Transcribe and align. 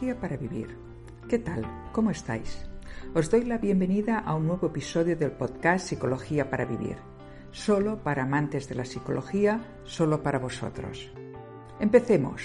Psicología 0.00 0.20
para 0.20 0.36
Vivir. 0.38 0.78
¿Qué 1.28 1.38
tal? 1.38 1.90
¿Cómo 1.92 2.10
estáis? 2.10 2.64
Os 3.12 3.30
doy 3.30 3.44
la 3.44 3.58
bienvenida 3.58 4.18
a 4.18 4.34
un 4.34 4.46
nuevo 4.46 4.68
episodio 4.68 5.14
del 5.14 5.32
podcast 5.32 5.88
Psicología 5.88 6.48
para 6.48 6.64
Vivir. 6.64 6.96
Solo 7.50 8.02
para 8.02 8.22
amantes 8.22 8.66
de 8.66 8.76
la 8.76 8.86
psicología, 8.86 9.60
solo 9.84 10.22
para 10.22 10.38
vosotros. 10.38 11.12
Empecemos. 11.80 12.40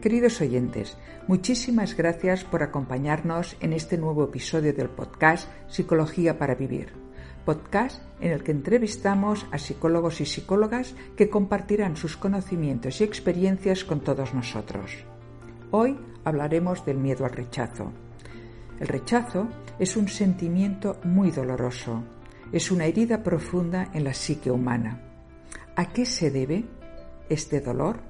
Queridos 0.00 0.40
oyentes, 0.40 0.96
muchísimas 1.28 1.94
gracias 1.94 2.44
por 2.44 2.62
acompañarnos 2.62 3.58
en 3.60 3.74
este 3.74 3.98
nuevo 3.98 4.24
episodio 4.24 4.72
del 4.72 4.88
podcast 4.88 5.46
Psicología 5.68 6.38
para 6.38 6.54
Vivir 6.54 7.09
podcast 7.44 8.02
en 8.20 8.32
el 8.32 8.42
que 8.42 8.52
entrevistamos 8.52 9.46
a 9.50 9.58
psicólogos 9.58 10.20
y 10.20 10.26
psicólogas 10.26 10.94
que 11.16 11.28
compartirán 11.28 11.96
sus 11.96 12.16
conocimientos 12.16 13.00
y 13.00 13.04
experiencias 13.04 13.84
con 13.84 14.00
todos 14.00 14.34
nosotros. 14.34 14.92
Hoy 15.70 15.98
hablaremos 16.24 16.84
del 16.84 16.98
miedo 16.98 17.24
al 17.24 17.32
rechazo. 17.32 17.92
El 18.78 18.88
rechazo 18.88 19.48
es 19.78 19.96
un 19.96 20.08
sentimiento 20.08 20.98
muy 21.04 21.30
doloroso, 21.30 22.02
es 22.52 22.70
una 22.70 22.86
herida 22.86 23.22
profunda 23.22 23.90
en 23.92 24.04
la 24.04 24.14
psique 24.14 24.50
humana. 24.50 25.00
¿A 25.76 25.92
qué 25.92 26.04
se 26.06 26.30
debe 26.30 26.64
este 27.28 27.60
dolor? 27.60 28.00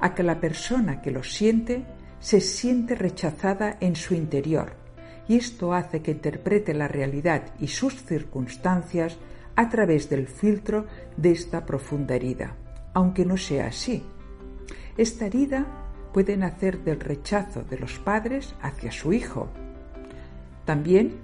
A 0.00 0.14
que 0.14 0.22
la 0.22 0.40
persona 0.40 1.00
que 1.00 1.10
lo 1.10 1.22
siente 1.22 1.84
se 2.18 2.40
siente 2.40 2.94
rechazada 2.94 3.76
en 3.80 3.96
su 3.96 4.14
interior 4.14 4.79
y 5.30 5.36
esto 5.36 5.72
hace 5.72 6.02
que 6.02 6.10
interprete 6.10 6.74
la 6.74 6.88
realidad 6.88 7.54
y 7.60 7.68
sus 7.68 8.02
circunstancias 8.02 9.16
a 9.54 9.68
través 9.68 10.10
del 10.10 10.26
filtro 10.26 10.86
de 11.16 11.30
esta 11.30 11.64
profunda 11.64 12.16
herida, 12.16 12.56
aunque 12.94 13.24
no 13.24 13.36
sea 13.36 13.68
así. 13.68 14.02
Esta 14.96 15.26
herida 15.26 15.68
puede 16.12 16.36
nacer 16.36 16.82
del 16.82 16.98
rechazo 16.98 17.62
de 17.62 17.78
los 17.78 18.00
padres 18.00 18.56
hacia 18.60 18.90
su 18.90 19.12
hijo. 19.12 19.48
También 20.64 21.18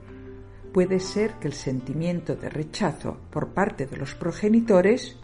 puede 0.73 1.01
ser 1.01 1.33
que 1.41 1.49
el 1.49 1.55
sentimiento 1.55 2.37
de 2.37 2.49
rechazo 2.49 3.17
por 3.29 3.49
parte 3.55 3.87
de 3.87 3.97
los 3.97 4.15
progenitores 4.15 5.17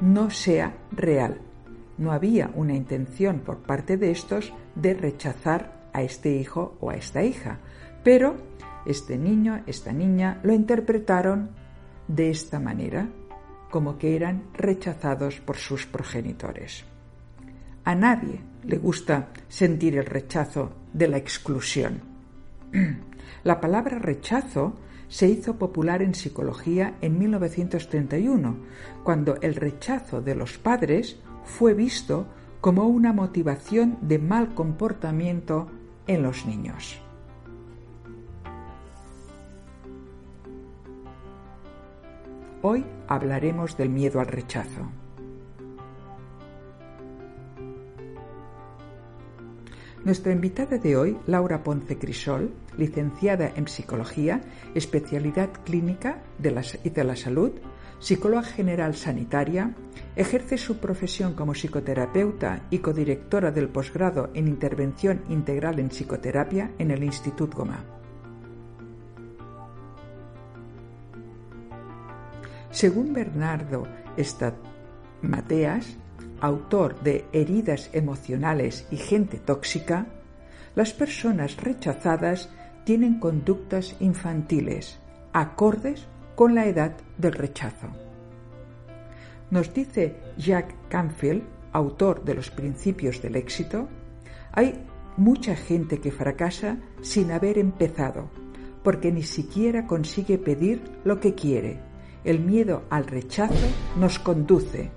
no 0.00 0.30
sea 0.30 0.76
real. 0.90 1.40
No 1.98 2.10
había 2.10 2.50
una 2.56 2.74
intención 2.74 3.38
por 3.38 3.58
parte 3.58 3.96
de 3.96 4.10
estos 4.10 4.52
de 4.74 4.94
rechazar 4.94 5.88
a 5.92 6.02
este 6.02 6.32
hijo 6.34 6.76
o 6.80 6.90
a 6.90 6.96
esta 6.96 7.22
hija, 7.22 7.60
pero 8.08 8.36
este 8.86 9.18
niño, 9.18 9.62
esta 9.66 9.92
niña, 9.92 10.40
lo 10.42 10.54
interpretaron 10.54 11.50
de 12.06 12.30
esta 12.30 12.58
manera, 12.58 13.06
como 13.70 13.98
que 13.98 14.16
eran 14.16 14.44
rechazados 14.54 15.40
por 15.40 15.58
sus 15.58 15.84
progenitores. 15.84 16.86
A 17.84 17.94
nadie 17.94 18.40
le 18.64 18.78
gusta 18.78 19.28
sentir 19.46 19.98
el 19.98 20.06
rechazo 20.06 20.72
de 20.90 21.06
la 21.06 21.18
exclusión. 21.18 22.00
La 23.44 23.60
palabra 23.60 23.98
rechazo 23.98 24.78
se 25.08 25.28
hizo 25.28 25.58
popular 25.58 26.00
en 26.00 26.14
psicología 26.14 26.94
en 27.02 27.18
1931, 27.18 28.56
cuando 29.04 29.36
el 29.42 29.54
rechazo 29.54 30.22
de 30.22 30.34
los 30.34 30.56
padres 30.56 31.20
fue 31.44 31.74
visto 31.74 32.26
como 32.62 32.86
una 32.86 33.12
motivación 33.12 33.98
de 34.00 34.18
mal 34.18 34.54
comportamiento 34.54 35.70
en 36.06 36.22
los 36.22 36.46
niños. 36.46 37.02
Hoy 42.60 42.84
hablaremos 43.06 43.76
del 43.76 43.88
miedo 43.88 44.18
al 44.18 44.26
rechazo. 44.26 44.90
Nuestra 50.04 50.32
invitada 50.32 50.78
de 50.78 50.96
hoy, 50.96 51.16
Laura 51.26 51.62
Ponce 51.62 51.98
Crisol, 51.98 52.52
licenciada 52.76 53.52
en 53.54 53.68
Psicología, 53.68 54.40
especialidad 54.74 55.50
clínica 55.64 56.22
de 56.38 56.50
la, 56.50 56.62
y 56.82 56.90
de 56.90 57.04
la 57.04 57.14
salud, 57.14 57.52
psicóloga 58.00 58.42
general 58.42 58.96
sanitaria, 58.96 59.76
ejerce 60.16 60.58
su 60.58 60.78
profesión 60.78 61.34
como 61.34 61.52
psicoterapeuta 61.52 62.66
y 62.70 62.78
codirectora 62.78 63.52
del 63.52 63.68
posgrado 63.68 64.30
en 64.34 64.48
Intervención 64.48 65.22
Integral 65.28 65.78
en 65.78 65.90
Psicoterapia 65.90 66.72
en 66.78 66.90
el 66.90 67.04
Instituto 67.04 67.58
Goma. 67.58 67.97
Según 72.78 73.12
Bernardo 73.12 73.88
Mateas, 75.20 75.96
autor 76.40 77.00
de 77.00 77.24
Heridas 77.32 77.90
emocionales 77.92 78.86
y 78.92 78.98
gente 78.98 79.38
tóxica, 79.38 80.06
las 80.76 80.92
personas 80.92 81.56
rechazadas 81.56 82.50
tienen 82.84 83.18
conductas 83.18 83.96
infantiles 83.98 85.00
acordes 85.32 86.06
con 86.36 86.54
la 86.54 86.66
edad 86.66 86.92
del 87.16 87.32
rechazo. 87.32 87.88
Nos 89.50 89.74
dice 89.74 90.14
Jack 90.36 90.72
Canfield, 90.88 91.42
autor 91.72 92.22
de 92.22 92.34
Los 92.34 92.52
Principios 92.52 93.20
del 93.20 93.34
Éxito, 93.34 93.88
hay 94.52 94.86
mucha 95.16 95.56
gente 95.56 95.98
que 95.98 96.12
fracasa 96.12 96.78
sin 97.00 97.32
haber 97.32 97.58
empezado, 97.58 98.30
porque 98.84 99.10
ni 99.10 99.24
siquiera 99.24 99.84
consigue 99.88 100.38
pedir 100.38 100.80
lo 101.02 101.18
que 101.18 101.34
quiere 101.34 101.87
el 102.24 102.40
miedo 102.40 102.82
al 102.90 103.06
rechazo 103.06 103.66
nos 103.98 104.18
conduce, 104.18 104.90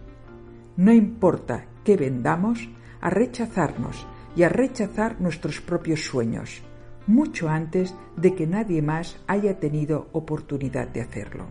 no 0.78 0.92
importa 0.92 1.66
qué 1.84 1.98
vendamos, 1.98 2.70
a 3.02 3.09
rechazarnos 3.09 4.06
y 4.36 4.44
a 4.44 4.50
rechazar 4.50 5.20
nuestros 5.20 5.60
propios 5.60 6.02
sueños, 6.02 6.62
mucho 7.08 7.50
antes 7.50 7.96
de 8.16 8.36
que 8.36 8.48
nadie 8.48 8.81
más 8.81 9.18
haya 9.28 9.60
tenido 9.60 10.08
oportunidad 10.14 10.88
de 10.88 11.02
hacerlo. 11.02 11.46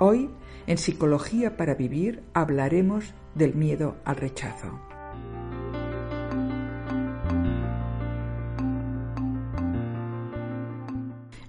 Hoy, 0.00 0.30
en 0.66 0.78
Psicología 0.78 1.56
para 1.56 1.74
Vivir, 1.74 2.22
hablaremos 2.34 3.14
del 3.34 3.54
miedo 3.54 3.96
al 4.04 4.16
rechazo. 4.16 4.80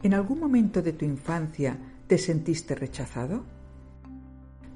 ¿En 0.04 0.14
algún 0.14 0.40
momento 0.40 0.84
de 0.84 0.94
tu 0.94 1.04
infancia 1.04 1.80
¿Te 2.08 2.20
sentiste 2.20 2.76
rechazado? 2.76 3.44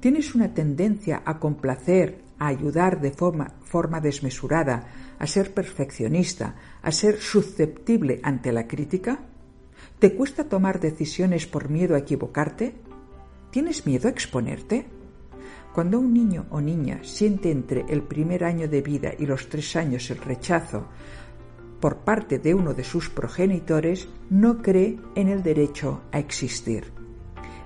¿Tienes 0.00 0.34
una 0.34 0.52
tendencia 0.52 1.22
a 1.24 1.38
complacer, 1.38 2.24
a 2.40 2.48
ayudar 2.48 3.00
de 3.00 3.12
forma, 3.12 3.54
forma 3.62 4.00
desmesurada, 4.00 4.88
a 5.16 5.26
ser 5.28 5.54
perfeccionista, 5.54 6.56
a 6.82 6.90
ser 6.90 7.20
susceptible 7.20 8.20
ante 8.24 8.50
la 8.50 8.66
crítica? 8.66 9.20
¿Te 10.00 10.16
cuesta 10.16 10.48
tomar 10.48 10.80
decisiones 10.80 11.46
por 11.46 11.68
miedo 11.68 11.94
a 11.94 11.98
equivocarte? 11.98 12.74
¿Tienes 13.52 13.86
miedo 13.86 14.08
a 14.08 14.10
exponerte? 14.10 14.86
Cuando 15.72 16.00
un 16.00 16.12
niño 16.12 16.46
o 16.50 16.60
niña 16.60 16.98
siente 17.04 17.52
entre 17.52 17.84
el 17.88 18.02
primer 18.02 18.42
año 18.42 18.66
de 18.66 18.82
vida 18.82 19.12
y 19.16 19.26
los 19.26 19.48
tres 19.48 19.76
años 19.76 20.10
el 20.10 20.18
rechazo 20.18 20.88
por 21.78 21.98
parte 21.98 22.40
de 22.40 22.54
uno 22.54 22.74
de 22.74 22.84
sus 22.84 23.08
progenitores, 23.08 24.08
no 24.30 24.60
cree 24.60 24.98
en 25.14 25.28
el 25.28 25.42
derecho 25.42 26.02
a 26.10 26.18
existir. 26.18 26.99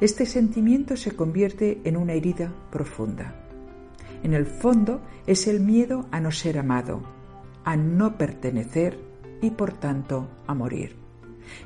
Este 0.00 0.26
sentimiento 0.26 0.96
se 0.96 1.12
convierte 1.12 1.80
en 1.84 1.96
una 1.96 2.14
herida 2.14 2.52
profunda. 2.72 3.34
En 4.24 4.34
el 4.34 4.44
fondo 4.44 5.00
es 5.26 5.46
el 5.46 5.60
miedo 5.60 6.06
a 6.10 6.18
no 6.18 6.32
ser 6.32 6.58
amado, 6.58 7.02
a 7.64 7.76
no 7.76 8.18
pertenecer 8.18 8.98
y 9.40 9.50
por 9.50 9.72
tanto 9.72 10.28
a 10.48 10.54
morir. 10.54 10.96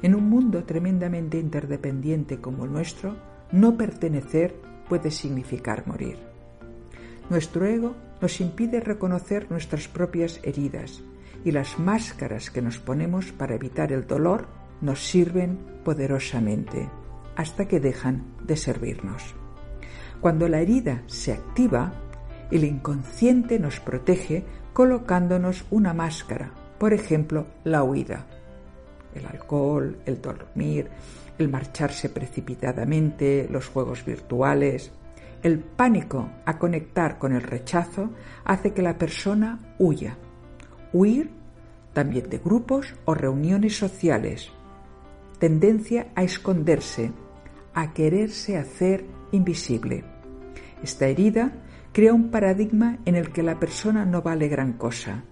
En 0.03 0.14
un 0.14 0.29
mundo 0.29 0.64
tremendamente 0.64 1.38
interdependiente 1.38 2.38
como 2.38 2.64
el 2.64 2.73
nuestro, 2.73 3.17
no 3.50 3.79
pertenecer 3.79 4.55
puede 4.88 5.11
significar 5.11 5.87
morir. 5.87 6.19
Nuestro 7.31 7.64
ego 7.64 7.94
nos 8.20 8.41
impide 8.43 8.81
reconocer 8.81 9.50
nuestras 9.50 9.88
propias 9.88 10.41
heridas 10.43 11.03
y 11.44 11.53
las 11.53 11.79
máscaras 11.79 12.50
que 12.50 12.61
nos 12.61 12.79
ponemos 12.79 13.32
para 13.32 13.55
evitar 13.55 13.91
el 13.91 14.06
dolor 14.06 14.49
nos 14.82 15.06
sirven 15.06 15.58
poderosamente 15.85 16.88
hasta 17.38 17.69
que 17.69 17.79
dejan 17.79 18.35
de 18.43 18.56
servirnos. 18.56 19.37
Cuando 20.20 20.49
la 20.49 20.61
herida 20.61 21.05
se 21.06 21.32
activa, 21.32 21.93
el 22.50 22.64
inconsciente 22.64 23.61
nos 23.61 23.79
protege 23.79 24.44
colocándonos 24.73 25.64
una 25.70 25.94
máscara, 25.94 26.52
por 26.79 26.93
ejemplo, 26.93 27.46
la 27.62 27.85
huida. 27.85 28.26
El 29.14 29.25
alcohol, 29.26 29.99
el 30.05 30.20
dormir, 30.20 30.90
el 31.38 31.49
marcharse 31.49 32.08
precipitadamente, 32.08 33.46
los 33.49 33.69
juegos 33.69 34.05
virtuales. 34.05 34.91
El 35.41 35.61
pánico 35.61 36.29
a 36.44 36.58
conectar 36.58 37.19
con 37.19 37.32
el 37.32 37.43
rechazo 37.43 38.11
hace 38.44 38.73
que 38.75 38.82
la 38.82 38.99
persona 38.99 39.76
huya. 39.79 40.19
Huir 40.93 41.31
también 41.93 42.29
de 42.29 42.38
grupos 42.38 42.96
o 43.05 43.14
reuniones 43.14 43.79
sociales. 43.79 44.50
Tendencia 45.38 46.08
a 46.17 46.25
esconderse, 46.25 47.12
a 47.79 47.93
quererse 47.93 48.57
hacer 48.57 49.05
invisible. 49.31 50.03
Esta 50.83 51.07
herida, 51.07 51.53
crea 51.93 52.13
un 52.13 52.33
paradigma 52.33 52.99
en 53.05 53.15
el 53.15 53.31
que 53.31 53.45
la 53.45 53.61
persona 53.61 54.05
no 54.05 54.21
vale 54.21 54.49
gran 54.49 54.73
cosa. 54.73 55.23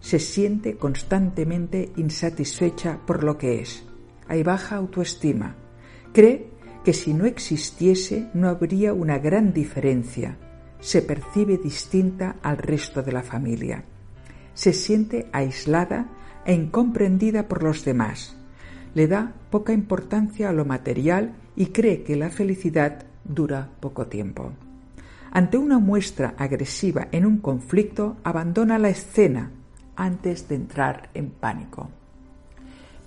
Se 0.00 0.18
siente 0.18 0.76
constantemente 0.76 1.92
insatisfecha 1.96 2.98
por 3.06 3.24
lo 3.24 3.38
que 3.38 3.62
es. 3.62 3.86
Hay 4.28 4.42
baja 4.42 4.76
autoestima. 4.76 5.56
Cree 6.12 6.50
que 6.84 6.92
si 6.92 7.14
no 7.14 7.24
existiese 7.24 8.28
no 8.34 8.50
habría 8.50 8.92
una 8.92 9.18
gran 9.18 9.54
diferencia. 9.54 10.36
Se 10.80 11.00
percibe 11.00 11.56
distinta 11.56 12.36
al 12.42 12.58
resto 12.58 13.02
de 13.02 13.12
la 13.12 13.22
familia. 13.22 13.82
Se 14.52 14.74
siente 14.74 15.26
aislada 15.32 16.10
e 16.44 16.52
incomprendida 16.52 17.48
por 17.48 17.62
los 17.62 17.82
demás. 17.82 18.36
Le 18.92 19.08
da 19.08 19.32
poca 19.48 19.72
importancia 19.72 20.50
a 20.50 20.52
lo 20.52 20.66
material 20.66 21.36
y 21.56 21.66
cree 21.66 22.02
que 22.02 22.16
la 22.16 22.30
felicidad 22.30 23.04
dura 23.24 23.68
poco 23.80 24.06
tiempo. 24.06 24.52
Ante 25.30 25.58
una 25.58 25.78
muestra 25.78 26.34
agresiva 26.38 27.08
en 27.10 27.26
un 27.26 27.38
conflicto, 27.38 28.16
abandona 28.22 28.78
la 28.78 28.88
escena 28.88 29.50
antes 29.96 30.48
de 30.48 30.54
entrar 30.54 31.10
en 31.14 31.30
pánico. 31.30 31.90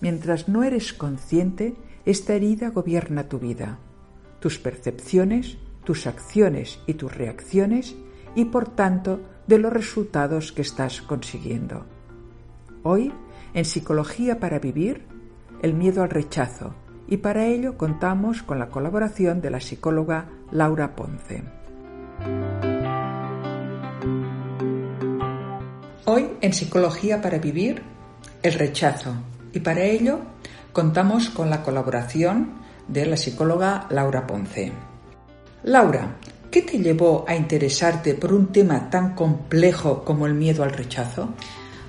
Mientras 0.01 0.47
no 0.47 0.63
eres 0.63 0.93
consciente, 0.93 1.75
esta 2.05 2.33
herida 2.33 2.69
gobierna 2.69 3.27
tu 3.27 3.39
vida, 3.39 3.79
tus 4.39 4.59
percepciones, 4.59 5.57
tus 5.83 6.05
acciones 6.05 6.79
y 6.85 6.95
tus 6.95 7.15
reacciones 7.15 7.95
y 8.35 8.45
por 8.45 8.67
tanto 8.67 9.21
de 9.47 9.57
los 9.57 9.71
resultados 9.71 10.51
que 10.51 10.61
estás 10.61 11.01
consiguiendo. 11.01 11.85
Hoy, 12.83 13.11
en 13.53 13.65
Psicología 13.65 14.39
para 14.39 14.59
Vivir, 14.59 15.03
el 15.61 15.73
miedo 15.73 16.03
al 16.03 16.09
rechazo, 16.09 16.75
y 17.07 17.17
para 17.17 17.45
ello 17.45 17.77
contamos 17.77 18.43
con 18.43 18.59
la 18.59 18.67
colaboración 18.67 19.41
de 19.41 19.49
la 19.49 19.61
psicóloga 19.61 20.25
Laura 20.51 20.95
Ponce. 20.95 21.43
Hoy 26.05 26.29
en 26.41 26.53
Psicología 26.53 27.21
para 27.21 27.37
Vivir, 27.37 27.81
el 28.43 28.53
rechazo, 28.53 29.13
y 29.53 29.59
para 29.59 29.83
ello 29.83 30.19
contamos 30.71 31.29
con 31.29 31.49
la 31.49 31.63
colaboración 31.63 32.53
de 32.87 33.05
la 33.05 33.17
psicóloga 33.17 33.87
Laura 33.89 34.25
Ponce. 34.25 34.71
Laura, 35.63 36.15
¿qué 36.51 36.61
te 36.61 36.77
llevó 36.77 37.25
a 37.27 37.35
interesarte 37.35 38.13
por 38.13 38.33
un 38.33 38.51
tema 38.51 38.89
tan 38.89 39.15
complejo 39.15 40.03
como 40.03 40.27
el 40.27 40.33
miedo 40.33 40.63
al 40.63 40.71
rechazo? 40.71 41.29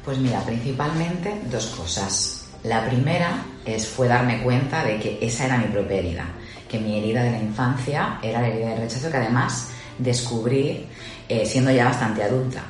Pues 0.04 0.18
mira, 0.18 0.40
principalmente 0.40 1.42
dos 1.50 1.66
cosas. 1.76 2.47
La 2.64 2.88
primera 2.88 3.44
es, 3.64 3.86
fue 3.86 4.08
darme 4.08 4.42
cuenta 4.42 4.84
de 4.84 4.98
que 4.98 5.18
esa 5.20 5.46
era 5.46 5.58
mi 5.58 5.66
propia 5.66 5.98
herida, 5.98 6.24
que 6.68 6.78
mi 6.78 6.98
herida 6.98 7.22
de 7.22 7.32
la 7.32 7.38
infancia 7.38 8.18
era 8.22 8.40
la 8.40 8.48
herida 8.48 8.70
del 8.70 8.80
rechazo 8.80 9.10
que 9.10 9.16
además 9.16 9.68
descubrí 9.98 10.86
eh, 11.28 11.46
siendo 11.46 11.70
ya 11.70 11.84
bastante 11.84 12.22
adulta. 12.22 12.62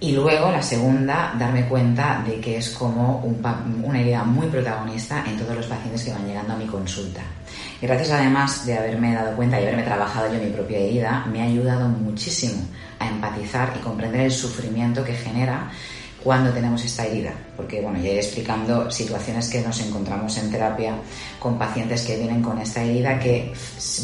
Y 0.00 0.12
luego 0.12 0.52
la 0.52 0.62
segunda, 0.62 1.34
darme 1.36 1.66
cuenta 1.66 2.22
de 2.24 2.40
que 2.40 2.58
es 2.58 2.70
como 2.70 3.18
una 3.82 4.00
herida 4.00 4.22
muy 4.22 4.46
protagonista 4.46 5.24
en 5.26 5.36
todos 5.36 5.56
los 5.56 5.66
pacientes 5.66 6.04
que 6.04 6.12
van 6.12 6.24
llegando 6.24 6.52
a 6.52 6.56
mi 6.56 6.66
consulta. 6.66 7.20
Gracias 7.82 8.12
además 8.12 8.64
de 8.64 8.78
haberme 8.78 9.12
dado 9.12 9.34
cuenta 9.34 9.60
y 9.60 9.64
haberme 9.64 9.82
trabajado 9.82 10.32
yo 10.32 10.40
mi 10.40 10.50
propia 10.50 10.78
herida, 10.78 11.26
me 11.32 11.42
ha 11.42 11.46
ayudado 11.46 11.88
muchísimo 11.88 12.62
a 13.00 13.08
empatizar 13.08 13.72
y 13.76 13.82
comprender 13.82 14.20
el 14.22 14.30
sufrimiento 14.30 15.04
que 15.04 15.14
genera 15.14 15.68
cuando 16.22 16.50
tenemos 16.50 16.84
esta 16.84 17.06
herida, 17.06 17.32
porque 17.56 17.80
bueno, 17.80 17.98
ya 17.98 18.10
iré 18.10 18.18
explicando 18.18 18.90
situaciones 18.90 19.48
que 19.48 19.60
nos 19.60 19.80
encontramos 19.80 20.36
en 20.38 20.50
terapia 20.50 20.94
con 21.38 21.56
pacientes 21.58 22.02
que 22.02 22.16
vienen 22.16 22.42
con 22.42 22.58
esta 22.58 22.82
herida, 22.82 23.18
que 23.18 23.52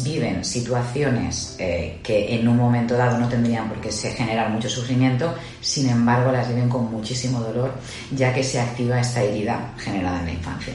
viven 0.03 0.43
situaciones 0.45 1.55
eh, 1.59 1.99
que 2.01 2.35
en 2.35 2.47
un 2.47 2.57
momento 2.57 2.95
dado 2.95 3.17
no 3.17 3.27
tendrían 3.27 3.67
por 3.67 3.81
qué 3.81 3.91
se 3.91 4.11
generar 4.11 4.49
mucho 4.49 4.69
sufrimiento, 4.69 5.33
sin 5.59 5.89
embargo 5.89 6.31
las 6.31 6.47
viven 6.47 6.69
con 6.69 6.89
muchísimo 6.89 7.41
dolor, 7.41 7.73
ya 8.11 8.33
que 8.33 8.43
se 8.43 8.59
activa 8.59 8.99
esta 8.99 9.21
herida 9.21 9.73
generada 9.77 10.19
en 10.21 10.25
la 10.25 10.31
infancia. 10.31 10.73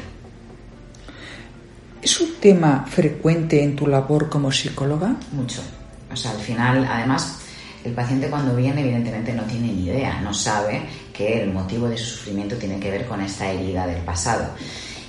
¿Es 2.03 2.21
un 2.21 2.35
tema 2.41 2.85
frecuente 2.89 3.63
en 3.63 3.77
tu 3.77 3.87
labor 3.87 4.29
como 4.29 4.51
psicóloga? 4.51 5.15
Mucho. 5.33 5.61
O 6.13 6.17
sea, 6.17 6.31
al 6.33 6.39
final, 6.39 6.89
además, 6.91 7.41
el 7.85 7.93
paciente 7.93 8.29
cuando 8.29 8.55
viene 8.57 8.81
evidentemente 8.81 9.33
no 9.33 9.43
tiene 9.45 9.69
ni 9.69 9.85
idea, 9.85 10.21
no 10.21 10.33
sabe 10.35 10.83
que 11.21 11.43
el 11.43 11.53
motivo 11.53 11.87
de 11.87 11.99
su 11.99 12.17
sufrimiento 12.17 12.57
tiene 12.57 12.81
que 12.81 12.91
ver 12.91 13.05
con 13.05 13.21
esta 13.21 13.51
herida 13.51 13.87
del 13.87 14.03
pasado. 14.03 14.55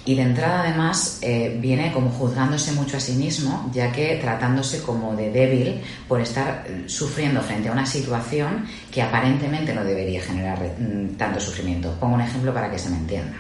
Y 0.03 0.15
de 0.15 0.23
entrada 0.23 0.63
además 0.63 1.19
eh, 1.21 1.57
viene 1.61 1.93
como 1.93 2.09
juzgándose 2.09 2.73
mucho 2.73 2.97
a 2.97 2.99
sí 2.99 3.13
mismo, 3.13 3.69
ya 3.71 3.93
que 3.93 4.17
tratándose 4.17 4.81
como 4.81 5.15
de 5.15 5.31
débil 5.31 5.81
por 6.09 6.19
estar 6.19 6.65
eh, 6.67 6.83
sufriendo 6.87 7.41
frente 7.41 7.69
a 7.69 7.71
una 7.71 7.85
situación 7.85 8.65
que 8.91 9.01
aparentemente 9.01 9.73
no 9.73 9.85
debería 9.85 10.21
generar 10.21 10.59
mm, 10.77 11.15
tanto 11.15 11.39
sufrimiento. 11.39 11.95
Pongo 11.97 12.15
un 12.15 12.21
ejemplo 12.21 12.53
para 12.53 12.69
que 12.69 12.77
se 12.77 12.89
me 12.89 12.97
entienda. 12.97 13.37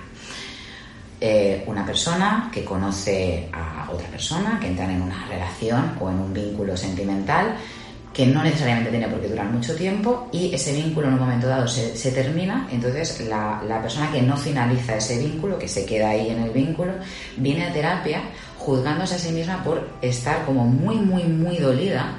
Eh, 1.19 1.63
una 1.67 1.85
persona 1.85 2.49
que 2.53 2.63
conoce 2.63 3.49
a 3.51 3.89
otra 3.91 4.07
persona, 4.07 4.57
que 4.61 4.67
entran 4.67 4.91
en 4.91 5.01
una 5.01 5.27
relación 5.27 5.97
o 5.99 6.09
en 6.09 6.19
un 6.19 6.33
vínculo 6.33 6.77
sentimental, 6.77 7.57
que 8.13 8.25
no 8.25 8.43
necesariamente 8.43 8.89
tiene 8.89 9.07
por 9.07 9.21
qué 9.21 9.29
durar 9.29 9.47
mucho 9.47 9.73
tiempo 9.75 10.27
y 10.33 10.53
ese 10.53 10.73
vínculo 10.73 11.07
en 11.07 11.13
un 11.13 11.19
momento 11.21 11.47
dado 11.47 11.67
se, 11.67 12.11
termina, 12.11 12.67
entonces 12.71 13.21
la, 13.21 13.63
la, 13.65 13.81
persona 13.81 14.11
que 14.11 14.21
no 14.21 14.35
finaliza 14.35 14.97
ese 14.97 15.17
vínculo, 15.17 15.57
que 15.57 15.69
se 15.69 15.85
queda 15.85 16.09
ahí 16.09 16.29
en 16.29 16.43
el 16.43 16.49
vínculo, 16.49 16.91
viene 17.37 17.65
a 17.65 17.73
terapia 17.73 18.21
juzgándose 18.57 19.15
a 19.15 19.19
sí 19.19 19.31
misma 19.31 19.63
por 19.63 19.87
estar 20.01 20.45
como 20.45 20.65
muy, 20.65 20.95
muy, 20.95 21.23
muy 21.23 21.57
dolida 21.57 22.15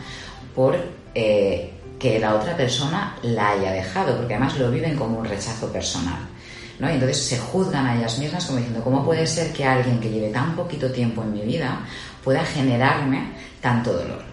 por 0.54 0.76
eh, 1.14 1.72
que 1.98 2.18
la 2.18 2.34
otra 2.34 2.56
persona 2.56 3.16
la 3.22 3.50
haya 3.50 3.72
dejado, 3.72 4.16
porque 4.16 4.34
además 4.34 4.58
lo 4.58 4.70
viven 4.70 4.96
como 4.96 5.18
un 5.18 5.24
rechazo 5.24 5.70
personal. 5.70 6.18
¿no? 6.78 6.90
Y 6.90 6.94
entonces 6.94 7.18
se 7.18 7.38
juzgan 7.38 7.86
a 7.86 7.96
ellas 7.96 8.18
mismas 8.18 8.44
como 8.44 8.58
diciendo, 8.58 8.82
¿cómo 8.82 9.04
puede 9.04 9.26
ser 9.26 9.52
que 9.52 9.64
alguien 9.64 10.00
que 10.00 10.10
lleve 10.10 10.30
tan 10.30 10.56
poquito 10.56 10.90
tiempo 10.90 11.22
en 11.22 11.32
mi 11.32 11.42
vida 11.42 11.80
pueda 12.24 12.44
generarme 12.44 13.34
tanto 13.60 13.92
dolor? 13.92 14.31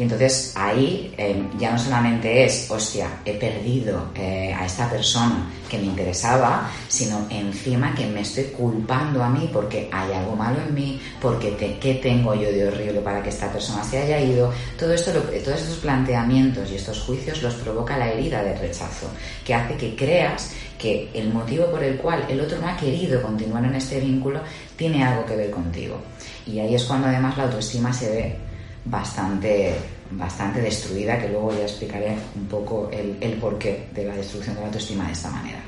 Y 0.00 0.04
entonces 0.04 0.54
ahí 0.56 1.12
eh, 1.18 1.46
ya 1.58 1.72
no 1.72 1.78
solamente 1.78 2.46
es, 2.46 2.70
hostia, 2.70 3.20
he 3.22 3.34
perdido 3.34 4.06
eh, 4.14 4.50
a 4.50 4.64
esta 4.64 4.88
persona 4.88 5.46
que 5.68 5.76
me 5.76 5.84
interesaba, 5.84 6.70
sino 6.88 7.26
encima 7.28 7.94
que 7.94 8.06
me 8.06 8.22
estoy 8.22 8.44
culpando 8.44 9.22
a 9.22 9.28
mí 9.28 9.50
porque 9.52 9.90
hay 9.92 10.12
algo 10.14 10.34
malo 10.34 10.58
en 10.66 10.72
mí, 10.74 10.98
porque 11.20 11.54
qué 11.78 12.00
tengo 12.02 12.34
yo 12.34 12.50
de 12.50 12.68
horrible 12.68 13.00
para 13.02 13.22
que 13.22 13.28
esta 13.28 13.52
persona 13.52 13.84
se 13.84 13.98
haya 13.98 14.18
ido. 14.18 14.50
Todo 14.78 14.94
esto, 14.94 15.12
todos 15.12 15.60
estos 15.60 15.76
planteamientos 15.82 16.70
y 16.70 16.76
estos 16.76 17.00
juicios 17.00 17.42
los 17.42 17.52
provoca 17.56 17.98
la 17.98 18.10
herida 18.10 18.42
del 18.42 18.58
rechazo, 18.58 19.06
que 19.44 19.52
hace 19.52 19.76
que 19.76 19.94
creas 19.94 20.52
que 20.78 21.10
el 21.12 21.28
motivo 21.30 21.66
por 21.66 21.84
el 21.84 21.98
cual 21.98 22.24
el 22.26 22.40
otro 22.40 22.58
no 22.58 22.68
ha 22.68 22.76
querido 22.78 23.20
continuar 23.20 23.66
en 23.66 23.74
este 23.74 24.00
vínculo 24.00 24.40
tiene 24.76 25.04
algo 25.04 25.26
que 25.26 25.36
ver 25.36 25.50
contigo. 25.50 26.00
Y 26.46 26.58
ahí 26.58 26.74
es 26.74 26.84
cuando 26.84 27.08
además 27.08 27.36
la 27.36 27.44
autoestima 27.44 27.92
se 27.92 28.10
ve 28.10 28.49
bastante, 28.84 29.74
bastante 30.10 30.60
destruida, 30.60 31.18
que 31.18 31.28
luego 31.28 31.52
ya 31.52 31.62
explicaré 31.62 32.16
un 32.36 32.46
poco 32.46 32.90
el, 32.92 33.16
el 33.20 33.34
porqué 33.34 33.88
de 33.94 34.04
la 34.04 34.16
destrucción 34.16 34.54
de 34.54 34.60
la 34.60 34.66
autoestima 34.68 35.06
de 35.06 35.12
esta 35.12 35.30
manera. 35.30 35.60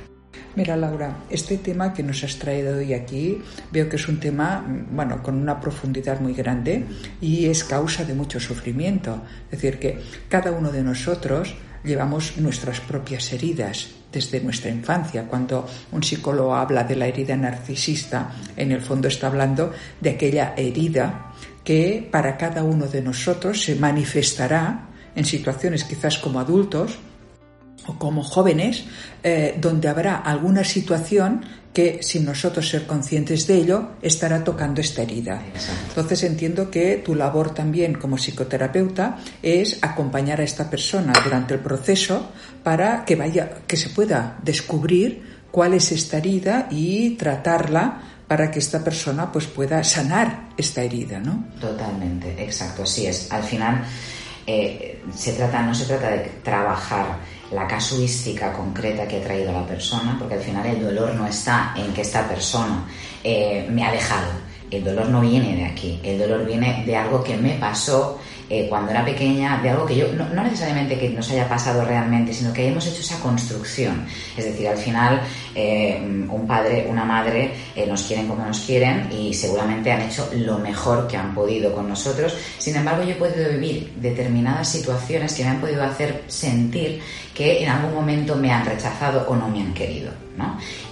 Mira, 0.54 0.76
Laura, 0.76 1.16
este 1.30 1.56
tema 1.56 1.94
que 1.94 2.02
nos 2.02 2.22
has 2.24 2.36
traído 2.36 2.76
hoy 2.76 2.92
aquí 2.92 3.40
veo 3.70 3.88
que 3.88 3.96
es 3.96 4.06
un 4.06 4.20
tema, 4.20 4.62
bueno, 4.90 5.22
con 5.22 5.36
una 5.36 5.58
profundidad 5.58 6.20
muy 6.20 6.34
grande 6.34 6.84
y 7.22 7.46
es 7.46 7.64
causa 7.64 8.04
de 8.04 8.12
mucho 8.12 8.38
sufrimiento. 8.38 9.22
Es 9.50 9.62
decir, 9.62 9.78
que 9.78 9.98
cada 10.28 10.52
uno 10.52 10.70
de 10.70 10.82
nosotros 10.82 11.54
llevamos 11.84 12.36
nuestras 12.36 12.80
propias 12.80 13.32
heridas 13.32 13.88
desde 14.12 14.40
nuestra 14.40 14.70
infancia. 14.70 15.24
Cuando 15.26 15.66
un 15.90 16.02
psicólogo 16.02 16.54
habla 16.54 16.84
de 16.84 16.96
la 16.96 17.06
herida 17.06 17.34
narcisista, 17.34 18.30
en 18.54 18.72
el 18.72 18.82
fondo 18.82 19.08
está 19.08 19.28
hablando 19.28 19.72
de 20.02 20.10
aquella 20.10 20.52
herida 20.54 21.31
que 21.64 22.08
para 22.10 22.36
cada 22.36 22.64
uno 22.64 22.86
de 22.86 23.02
nosotros 23.02 23.62
se 23.62 23.76
manifestará 23.76 24.88
en 25.14 25.24
situaciones 25.24 25.84
quizás 25.84 26.18
como 26.18 26.40
adultos 26.40 26.98
o 27.86 27.98
como 27.98 28.22
jóvenes, 28.22 28.84
eh, 29.22 29.56
donde 29.60 29.88
habrá 29.88 30.16
alguna 30.16 30.64
situación 30.64 31.44
que 31.72 32.02
sin 32.02 32.24
nosotros 32.26 32.68
ser 32.68 32.86
conscientes 32.86 33.46
de 33.46 33.56
ello 33.56 33.92
estará 34.02 34.44
tocando 34.44 34.80
esta 34.80 35.02
herida. 35.02 35.42
Entonces 35.88 36.22
entiendo 36.22 36.70
que 36.70 36.98
tu 36.98 37.14
labor 37.14 37.54
también 37.54 37.94
como 37.94 38.16
psicoterapeuta 38.16 39.18
es 39.42 39.78
acompañar 39.80 40.40
a 40.40 40.44
esta 40.44 40.68
persona 40.68 41.12
durante 41.24 41.54
el 41.54 41.60
proceso 41.60 42.30
para 42.62 43.04
que 43.04 43.16
vaya 43.16 43.62
que 43.66 43.76
se 43.76 43.88
pueda 43.88 44.38
descubrir 44.44 45.31
cuál 45.52 45.74
es 45.74 45.92
esta 45.92 46.16
herida 46.16 46.66
y 46.70 47.10
tratarla 47.10 48.02
para 48.26 48.50
que 48.50 48.58
esta 48.58 48.82
persona 48.82 49.30
pues 49.30 49.46
pueda 49.46 49.84
sanar 49.84 50.48
esta 50.56 50.82
herida, 50.82 51.20
¿no? 51.20 51.44
Totalmente, 51.60 52.34
exacto, 52.42 52.82
así 52.84 53.06
es. 53.06 53.30
Al 53.30 53.42
final 53.42 53.84
eh, 54.46 55.02
se 55.14 55.34
trata, 55.34 55.62
no 55.62 55.74
se 55.74 55.84
trata 55.84 56.10
de 56.10 56.18
trabajar 56.42 57.18
la 57.52 57.68
casuística 57.68 58.52
concreta 58.52 59.06
que 59.06 59.18
ha 59.18 59.22
traído 59.22 59.52
la 59.52 59.66
persona, 59.66 60.16
porque 60.18 60.34
al 60.36 60.40
final 60.40 60.66
el 60.66 60.82
dolor 60.82 61.14
no 61.14 61.26
está 61.26 61.74
en 61.76 61.92
que 61.92 62.00
esta 62.00 62.26
persona 62.26 62.86
eh, 63.22 63.68
me 63.70 63.84
ha 63.84 63.92
dejado. 63.92 64.32
El 64.70 64.82
dolor 64.82 65.10
no 65.10 65.20
viene 65.20 65.54
de 65.54 65.66
aquí, 65.66 66.00
el 66.02 66.18
dolor 66.18 66.46
viene 66.46 66.82
de 66.86 66.96
algo 66.96 67.22
que 67.22 67.36
me 67.36 67.58
pasó 67.58 68.18
eh, 68.52 68.66
cuando 68.68 68.90
era 68.90 69.02
pequeña 69.02 69.62
de 69.62 69.70
algo 69.70 69.86
que 69.86 69.96
yo, 69.96 70.12
no, 70.12 70.26
necesariamente 70.42 70.98
que 70.98 71.08
nos 71.08 71.30
haya 71.30 71.48
pasado 71.48 71.86
realmente, 71.86 72.34
sino 72.34 72.52
que 72.52 72.60
hayamos 72.60 72.86
hecho 72.86 73.00
esa 73.00 73.18
construcción. 73.18 74.04
Es 74.36 74.44
decir, 74.44 74.68
al 74.68 74.76
final 74.76 75.22
eh, 75.54 75.98
un 76.28 76.46
padre, 76.46 76.86
una 76.86 77.02
madre 77.06 77.50
eh, 77.74 77.86
nos 77.86 78.02
quieren 78.02 78.28
como 78.28 78.44
nos 78.44 78.60
quieren 78.60 79.10
y 79.10 79.32
seguramente 79.32 79.90
han 79.90 80.02
hecho 80.02 80.28
lo 80.34 80.58
mejor 80.58 81.08
que 81.08 81.16
han 81.16 81.34
podido 81.34 81.72
con 81.72 81.88
nosotros. 81.88 82.36
Sin 82.58 82.76
embargo, 82.76 83.02
yo 83.04 83.12
he 83.12 83.14
podido 83.14 83.48
vivir 83.48 83.94
determinadas 83.96 84.68
situaciones 84.68 85.32
que 85.32 85.44
me 85.44 85.48
han 85.48 85.60
podido 85.62 85.82
hacer 85.82 86.24
sentir 86.26 87.00
que 87.32 87.62
en 87.62 87.70
algún 87.70 87.94
momento 87.94 88.36
me 88.36 88.52
han 88.52 88.66
rechazado 88.66 89.26
o 89.28 89.34
no 89.34 89.48
me 89.48 89.62
han 89.62 89.72
querido. 89.72 90.21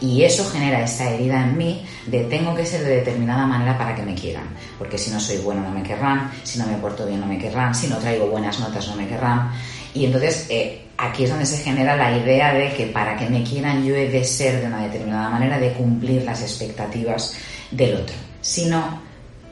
Y 0.01 0.23
eso 0.23 0.49
genera 0.51 0.83
esa 0.83 1.11
herida 1.11 1.43
en 1.43 1.57
mí 1.57 1.85
de 2.07 2.25
tengo 2.25 2.55
que 2.55 2.67
ser 2.67 2.83
de 2.83 2.97
determinada 2.97 3.47
manera 3.47 3.77
para 3.77 3.95
que 3.95 4.03
me 4.03 4.15
quieran, 4.15 4.45
porque 4.79 4.99
si 4.99 5.11
no 5.11 5.21
soy 5.21 5.39
bueno 5.39 5.63
no 5.63 5.71
me 5.71 5.83
querrán, 5.83 6.31
si 6.43 6.59
no 6.59 6.67
me 6.67 6.77
porto 6.77 7.07
bien 7.07 7.21
no 7.21 7.27
me 7.27 7.39
querrán, 7.39 7.75
si 7.75 7.89
no 7.89 7.97
traigo 7.99 8.27
buenas 8.27 8.59
notas 8.61 8.89
no 8.89 8.97
me 8.97 9.07
querrán. 9.07 9.51
Y 9.93 10.05
entonces 10.07 10.47
eh, 10.51 10.87
aquí 10.97 11.25
es 11.25 11.31
donde 11.31 11.47
se 11.47 11.59
genera 11.59 11.97
la 11.97 12.17
idea 12.17 12.55
de 12.55 12.73
que 12.75 12.87
para 12.87 13.17
que 13.17 13.29
me 13.29 13.43
quieran 13.43 13.85
yo 13.85 13.95
he 13.95 14.09
de 14.09 14.25
ser 14.25 14.61
de 14.61 14.67
una 14.67 14.83
determinada 14.83 15.31
manera, 15.31 15.59
de 15.59 15.73
cumplir 15.73 16.23
las 16.23 16.43
expectativas 16.43 17.35
del 17.71 17.97
otro. 17.97 18.17
Si 18.41 18.67
no, 18.67 19.01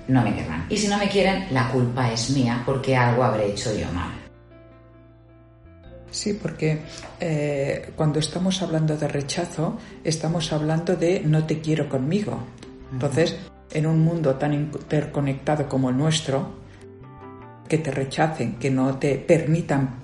no 0.08 0.22
me 0.22 0.34
querrán. 0.34 0.66
Y 0.68 0.76
si 0.76 0.88
no 0.88 0.98
me 0.98 1.08
quieren, 1.08 1.46
la 1.50 1.68
culpa 1.68 2.10
es 2.12 2.30
mía 2.30 2.62
porque 2.64 2.96
algo 2.96 3.24
habré 3.24 3.48
hecho 3.48 3.76
yo 3.76 3.90
mal. 3.92 4.17
Sí, 6.10 6.34
porque 6.34 6.80
eh, 7.20 7.90
cuando 7.94 8.18
estamos 8.18 8.62
hablando 8.62 8.96
de 8.96 9.08
rechazo, 9.08 9.78
estamos 10.04 10.52
hablando 10.52 10.96
de 10.96 11.20
no 11.20 11.44
te 11.44 11.60
quiero 11.60 11.88
conmigo. 11.88 12.38
Entonces, 12.92 13.36
en 13.72 13.86
un 13.86 14.00
mundo 14.00 14.36
tan 14.36 14.54
interconectado 14.54 15.68
como 15.68 15.90
el 15.90 15.96
nuestro, 15.96 16.58
que 17.68 17.78
te 17.78 17.90
rechacen, 17.90 18.54
que 18.54 18.70
no 18.70 18.96
te 18.98 19.16
permitan 19.16 19.96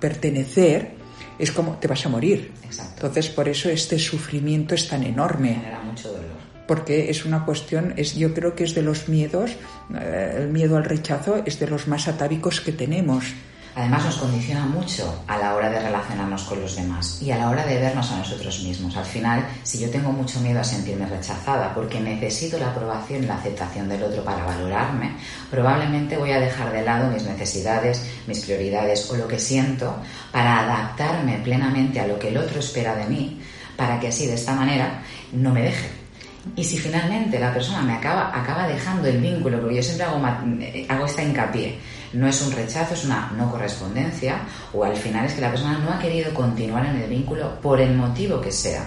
pertenecer, 0.00 0.92
es 1.38 1.52
como 1.52 1.76
te 1.76 1.86
vas 1.86 2.06
a 2.06 2.08
morir. 2.08 2.52
Entonces, 2.94 3.28
por 3.28 3.48
eso 3.48 3.68
este 3.68 3.98
sufrimiento 3.98 4.74
es 4.74 4.88
tan 4.88 5.02
enorme. 5.02 5.54
Genera 5.54 5.80
mucho 5.80 6.08
dolor. 6.08 6.44
Porque 6.66 7.10
es 7.10 7.26
una 7.26 7.44
cuestión, 7.44 7.92
es, 7.98 8.14
yo 8.14 8.32
creo 8.32 8.54
que 8.54 8.64
es 8.64 8.74
de 8.74 8.80
los 8.80 9.10
miedos, 9.10 9.50
eh, 9.94 10.36
el 10.38 10.48
miedo 10.48 10.78
al 10.78 10.84
rechazo 10.84 11.42
es 11.44 11.60
de 11.60 11.66
los 11.66 11.86
más 11.88 12.08
atávicos 12.08 12.62
que 12.62 12.72
tenemos 12.72 13.34
Además 13.76 14.04
nos 14.04 14.16
condiciona 14.18 14.64
mucho 14.66 15.24
a 15.26 15.36
la 15.36 15.56
hora 15.56 15.68
de 15.68 15.80
relacionarnos 15.80 16.44
con 16.44 16.60
los 16.60 16.76
demás 16.76 17.20
y 17.20 17.32
a 17.32 17.38
la 17.38 17.50
hora 17.50 17.66
de 17.66 17.80
vernos 17.80 18.08
a 18.12 18.18
nosotros 18.18 18.62
mismos. 18.62 18.96
Al 18.96 19.04
final, 19.04 19.44
si 19.64 19.80
yo 19.80 19.90
tengo 19.90 20.12
mucho 20.12 20.38
miedo 20.40 20.60
a 20.60 20.64
sentirme 20.64 21.06
rechazada 21.06 21.74
porque 21.74 21.98
necesito 21.98 22.56
la 22.56 22.68
aprobación 22.68 23.24
y 23.24 23.26
la 23.26 23.34
aceptación 23.34 23.88
del 23.88 24.04
otro 24.04 24.22
para 24.22 24.44
valorarme, 24.44 25.16
probablemente 25.50 26.16
voy 26.16 26.30
a 26.30 26.38
dejar 26.38 26.70
de 26.70 26.82
lado 26.82 27.10
mis 27.10 27.24
necesidades, 27.24 28.08
mis 28.28 28.44
prioridades 28.44 29.10
o 29.10 29.16
lo 29.16 29.26
que 29.26 29.40
siento 29.40 29.96
para 30.30 30.60
adaptarme 30.60 31.38
plenamente 31.38 31.98
a 31.98 32.06
lo 32.06 32.16
que 32.16 32.28
el 32.28 32.36
otro 32.36 32.60
espera 32.60 32.94
de 32.94 33.06
mí, 33.06 33.40
para 33.76 33.98
que 33.98 34.06
así 34.06 34.28
de 34.28 34.34
esta 34.34 34.54
manera 34.54 35.02
no 35.32 35.52
me 35.52 35.62
deje. 35.62 36.04
Y 36.54 36.62
si 36.62 36.78
finalmente 36.78 37.40
la 37.40 37.52
persona 37.52 37.82
me 37.82 37.94
acaba, 37.94 38.30
acaba 38.32 38.68
dejando 38.68 39.08
el 39.08 39.18
vínculo, 39.18 39.60
porque 39.60 39.76
yo 39.76 39.82
siempre 39.82 40.06
hago, 40.06 40.24
hago 40.24 41.06
esta 41.06 41.22
hincapié, 41.22 41.78
no 42.14 42.28
es 42.28 42.40
un 42.42 42.52
rechazo, 42.52 42.94
es 42.94 43.04
una 43.04 43.32
no 43.36 43.50
correspondencia, 43.50 44.42
o 44.72 44.84
al 44.84 44.96
final 44.96 45.26
es 45.26 45.34
que 45.34 45.40
la 45.40 45.50
persona 45.50 45.78
no 45.78 45.92
ha 45.92 45.98
querido 45.98 46.32
continuar 46.32 46.86
en 46.86 46.96
el 46.96 47.10
vínculo 47.10 47.60
por 47.60 47.80
el 47.80 47.94
motivo 47.94 48.40
que 48.40 48.52
sea. 48.52 48.86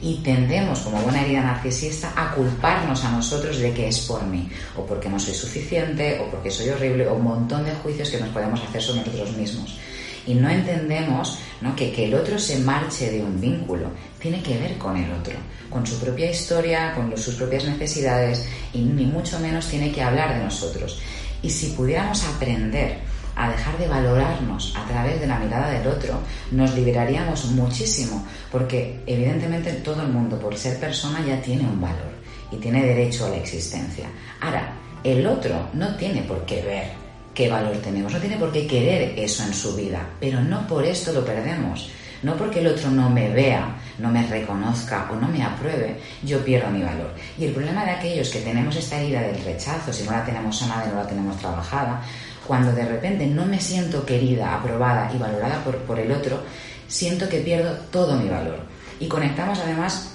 Y 0.00 0.16
tendemos, 0.16 0.80
como 0.80 0.98
buena 0.98 1.22
herida 1.22 1.40
narcisista, 1.40 2.12
a 2.14 2.34
culparnos 2.34 3.04
a 3.04 3.12
nosotros 3.12 3.58
de 3.58 3.72
que 3.72 3.88
es 3.88 4.00
por 4.00 4.24
mí, 4.26 4.50
o 4.76 4.84
porque 4.84 5.08
no 5.08 5.18
soy 5.18 5.34
suficiente, 5.34 6.20
o 6.20 6.30
porque 6.30 6.50
soy 6.50 6.68
horrible, 6.68 7.08
o 7.08 7.14
un 7.14 7.24
montón 7.24 7.64
de 7.64 7.72
juicios 7.76 8.10
que 8.10 8.20
nos 8.20 8.28
podemos 8.28 8.60
hacer 8.60 8.82
sobre 8.82 9.00
nosotros 9.00 9.32
mismos. 9.36 9.78
Y 10.26 10.34
no 10.34 10.48
entendemos 10.48 11.38
que 11.72 11.92
que 11.92 12.04
el 12.04 12.14
otro 12.14 12.38
se 12.38 12.58
marche 12.58 13.10
de 13.10 13.22
un 13.22 13.40
vínculo 13.40 13.88
tiene 14.20 14.42
que 14.42 14.58
ver 14.58 14.76
con 14.76 14.96
el 14.96 15.10
otro, 15.12 15.34
con 15.70 15.86
su 15.86 15.98
propia 15.98 16.30
historia, 16.30 16.92
con 16.94 17.16
sus 17.16 17.34
propias 17.36 17.64
necesidades, 17.64 18.46
y 18.72 18.80
ni 18.80 19.06
mucho 19.06 19.38
menos 19.40 19.68
tiene 19.68 19.90
que 19.90 20.02
hablar 20.02 20.34
de 20.36 20.44
nosotros. 20.44 21.00
Y 21.44 21.50
si 21.50 21.68
pudiéramos 21.68 22.24
aprender 22.24 22.96
a 23.36 23.50
dejar 23.50 23.76
de 23.76 23.86
valorarnos 23.86 24.74
a 24.76 24.86
través 24.86 25.20
de 25.20 25.26
la 25.26 25.38
mirada 25.38 25.68
del 25.70 25.86
otro, 25.86 26.18
nos 26.50 26.74
liberaríamos 26.74 27.44
muchísimo, 27.50 28.24
porque 28.50 29.02
evidentemente 29.06 29.72
todo 29.74 30.02
el 30.02 30.08
mundo, 30.08 30.38
por 30.38 30.56
ser 30.56 30.80
persona, 30.80 31.22
ya 31.26 31.40
tiene 31.42 31.64
un 31.64 31.78
valor 31.78 32.14
y 32.50 32.56
tiene 32.56 32.86
derecho 32.86 33.26
a 33.26 33.28
la 33.28 33.36
existencia. 33.36 34.06
Ahora, 34.40 34.72
el 35.02 35.26
otro 35.26 35.68
no 35.74 35.94
tiene 35.96 36.22
por 36.22 36.46
qué 36.46 36.62
ver 36.62 37.04
qué 37.34 37.50
valor 37.50 37.76
tenemos, 37.78 38.12
no 38.12 38.20
tiene 38.20 38.38
por 38.38 38.50
qué 38.50 38.66
querer 38.66 39.18
eso 39.18 39.42
en 39.42 39.52
su 39.52 39.76
vida, 39.76 40.08
pero 40.18 40.40
no 40.40 40.66
por 40.66 40.84
esto 40.86 41.12
lo 41.12 41.24
perdemos. 41.24 41.90
No 42.24 42.36
porque 42.36 42.60
el 42.60 42.68
otro 42.68 42.90
no 42.90 43.10
me 43.10 43.28
vea, 43.28 43.76
no 43.98 44.10
me 44.10 44.26
reconozca 44.26 45.06
o 45.12 45.16
no 45.16 45.28
me 45.28 45.44
apruebe, 45.44 46.00
yo 46.22 46.42
pierdo 46.42 46.70
mi 46.70 46.82
valor. 46.82 47.12
Y 47.36 47.44
el 47.44 47.52
problema 47.52 47.84
de 47.84 47.90
aquellos 47.90 48.30
que 48.30 48.40
tenemos 48.40 48.74
esta 48.76 48.98
herida 48.98 49.20
del 49.20 49.44
rechazo, 49.44 49.92
si 49.92 50.04
no 50.04 50.12
la 50.12 50.24
tenemos 50.24 50.58
sanada 50.58 50.86
y 50.86 50.88
no 50.88 50.96
la 50.96 51.06
tenemos 51.06 51.36
trabajada, 51.36 52.00
cuando 52.46 52.72
de 52.72 52.86
repente 52.86 53.26
no 53.26 53.44
me 53.44 53.60
siento 53.60 54.06
querida, 54.06 54.54
aprobada 54.54 55.10
y 55.14 55.18
valorada 55.18 55.62
por, 55.62 55.76
por 55.80 56.00
el 56.00 56.10
otro, 56.12 56.40
siento 56.88 57.28
que 57.28 57.40
pierdo 57.40 57.76
todo 57.90 58.16
mi 58.16 58.30
valor. 58.30 58.60
Y 58.98 59.06
conectamos 59.06 59.58
además 59.58 60.13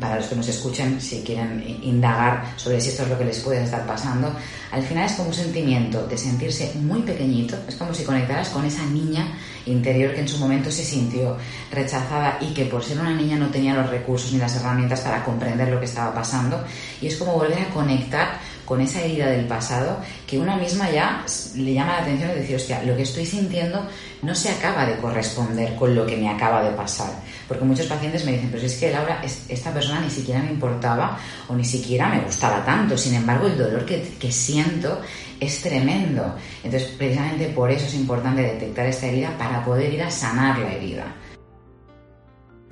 para 0.00 0.16
los 0.16 0.26
que 0.26 0.36
nos 0.36 0.48
escuchen, 0.48 1.00
si 1.00 1.22
quieren 1.22 1.62
indagar 1.82 2.52
sobre 2.56 2.80
si 2.80 2.90
esto 2.90 3.04
es 3.04 3.08
lo 3.08 3.18
que 3.18 3.24
les 3.24 3.38
puede 3.40 3.62
estar 3.62 3.86
pasando, 3.86 4.34
al 4.72 4.82
final 4.82 5.06
es 5.06 5.12
como 5.12 5.28
un 5.28 5.34
sentimiento 5.34 6.06
de 6.06 6.18
sentirse 6.18 6.72
muy 6.80 7.02
pequeñito, 7.02 7.56
es 7.68 7.76
como 7.76 7.94
si 7.94 8.04
conectaras 8.04 8.48
con 8.48 8.64
esa 8.64 8.84
niña 8.86 9.36
interior 9.66 10.14
que 10.14 10.20
en 10.20 10.28
su 10.28 10.38
momento 10.38 10.70
se 10.70 10.84
sintió 10.84 11.36
rechazada 11.70 12.38
y 12.40 12.52
que 12.52 12.66
por 12.66 12.82
ser 12.82 12.98
una 12.98 13.14
niña 13.14 13.36
no 13.36 13.48
tenía 13.48 13.74
los 13.74 13.88
recursos 13.88 14.32
ni 14.32 14.38
las 14.38 14.56
herramientas 14.56 15.00
para 15.00 15.24
comprender 15.24 15.68
lo 15.68 15.78
que 15.78 15.86
estaba 15.86 16.14
pasando, 16.14 16.62
y 17.00 17.06
es 17.06 17.16
como 17.16 17.34
volver 17.34 17.58
a 17.60 17.68
conectar 17.70 18.38
con 18.64 18.80
esa 18.80 19.00
herida 19.02 19.26
del 19.26 19.46
pasado 19.46 19.98
que 20.26 20.38
una 20.38 20.56
misma 20.56 20.90
ya 20.90 21.24
le 21.56 21.74
llama 21.74 21.92
la 21.96 22.02
atención 22.02 22.30
y 22.30 22.40
decir, 22.40 22.56
hostia, 22.56 22.82
lo 22.82 22.96
que 22.96 23.02
estoy 23.02 23.26
sintiendo 23.26 23.86
no 24.22 24.34
se 24.34 24.50
acaba 24.50 24.86
de 24.86 24.96
corresponder 24.96 25.74
con 25.76 25.94
lo 25.94 26.06
que 26.06 26.16
me 26.16 26.28
acaba 26.28 26.62
de 26.62 26.70
pasar. 26.70 27.10
Porque 27.46 27.64
muchos 27.64 27.86
pacientes 27.86 28.24
me 28.24 28.32
dicen, 28.32 28.48
pero 28.50 28.64
es 28.64 28.76
que 28.76 28.90
Laura, 28.90 29.22
esta 29.22 29.72
persona 29.72 30.00
ni 30.00 30.10
siquiera 30.10 30.40
me 30.42 30.50
importaba 30.50 31.18
o 31.48 31.54
ni 31.54 31.64
siquiera 31.64 32.08
me 32.08 32.20
gustaba 32.20 32.64
tanto. 32.64 32.96
Sin 32.96 33.14
embargo, 33.14 33.46
el 33.46 33.58
dolor 33.58 33.84
que, 33.84 34.16
que 34.18 34.32
siento 34.32 35.00
es 35.38 35.60
tremendo. 35.60 36.34
Entonces, 36.62 36.90
precisamente 36.96 37.46
por 37.48 37.70
eso 37.70 37.86
es 37.86 37.94
importante 37.94 38.42
detectar 38.42 38.86
esta 38.86 39.06
herida 39.06 39.36
para 39.36 39.64
poder 39.64 39.92
ir 39.92 40.02
a 40.02 40.10
sanar 40.10 40.58
la 40.58 40.72
herida. 40.72 41.04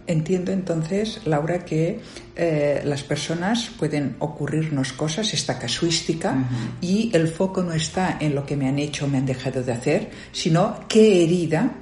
Entiendo 0.06 0.50
entonces, 0.50 1.20
Laura, 1.26 1.64
que 1.64 2.00
eh, 2.34 2.82
las 2.84 3.02
personas 3.04 3.70
pueden 3.78 4.16
ocurrirnos 4.18 4.92
cosas, 4.92 5.32
esta 5.32 5.58
casuística, 5.58 6.34
y 6.80 7.10
el 7.14 7.28
foco 7.28 7.62
no 7.62 7.72
está 7.72 8.16
en 8.18 8.34
lo 8.34 8.44
que 8.44 8.56
me 8.56 8.68
han 8.68 8.80
hecho 8.80 9.04
o 9.04 9.08
me 9.08 9.18
han 9.18 9.26
dejado 9.26 9.62
de 9.62 9.72
hacer, 9.72 10.10
sino 10.32 10.80
qué 10.88 11.22
herida 11.22 11.72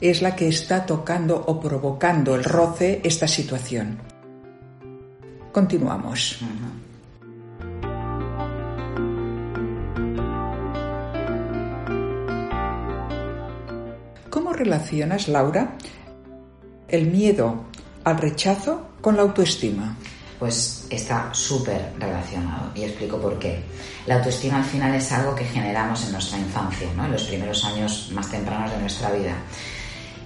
es 0.00 0.22
la 0.22 0.34
que 0.34 0.48
está 0.48 0.86
tocando 0.86 1.36
o 1.36 1.60
provocando 1.60 2.34
el 2.34 2.44
roce 2.44 3.00
esta 3.04 3.28
situación. 3.28 3.98
Continuamos. 5.52 6.40
¿Cómo 14.30 14.52
relacionas, 14.52 15.28
Laura, 15.28 15.76
el 16.88 17.06
miedo 17.06 17.64
al 18.04 18.18
rechazo 18.18 18.88
con 19.00 19.16
la 19.16 19.22
autoestima? 19.22 19.96
Pues 20.38 20.86
está 20.88 21.30
súper 21.32 21.92
relacionado 21.98 22.70
y 22.74 22.84
explico 22.84 23.18
por 23.18 23.38
qué. 23.38 23.60
La 24.06 24.16
autoestima 24.16 24.58
al 24.58 24.64
final 24.64 24.94
es 24.94 25.10
algo 25.12 25.34
que 25.34 25.44
generamos 25.44 26.04
en 26.04 26.12
nuestra 26.12 26.38
infancia, 26.38 26.88
¿no? 26.96 27.04
en 27.06 27.12
los 27.12 27.24
primeros 27.24 27.64
años 27.64 28.10
más 28.12 28.30
tempranos 28.30 28.70
de 28.70 28.78
nuestra 28.78 29.10
vida. 29.10 29.34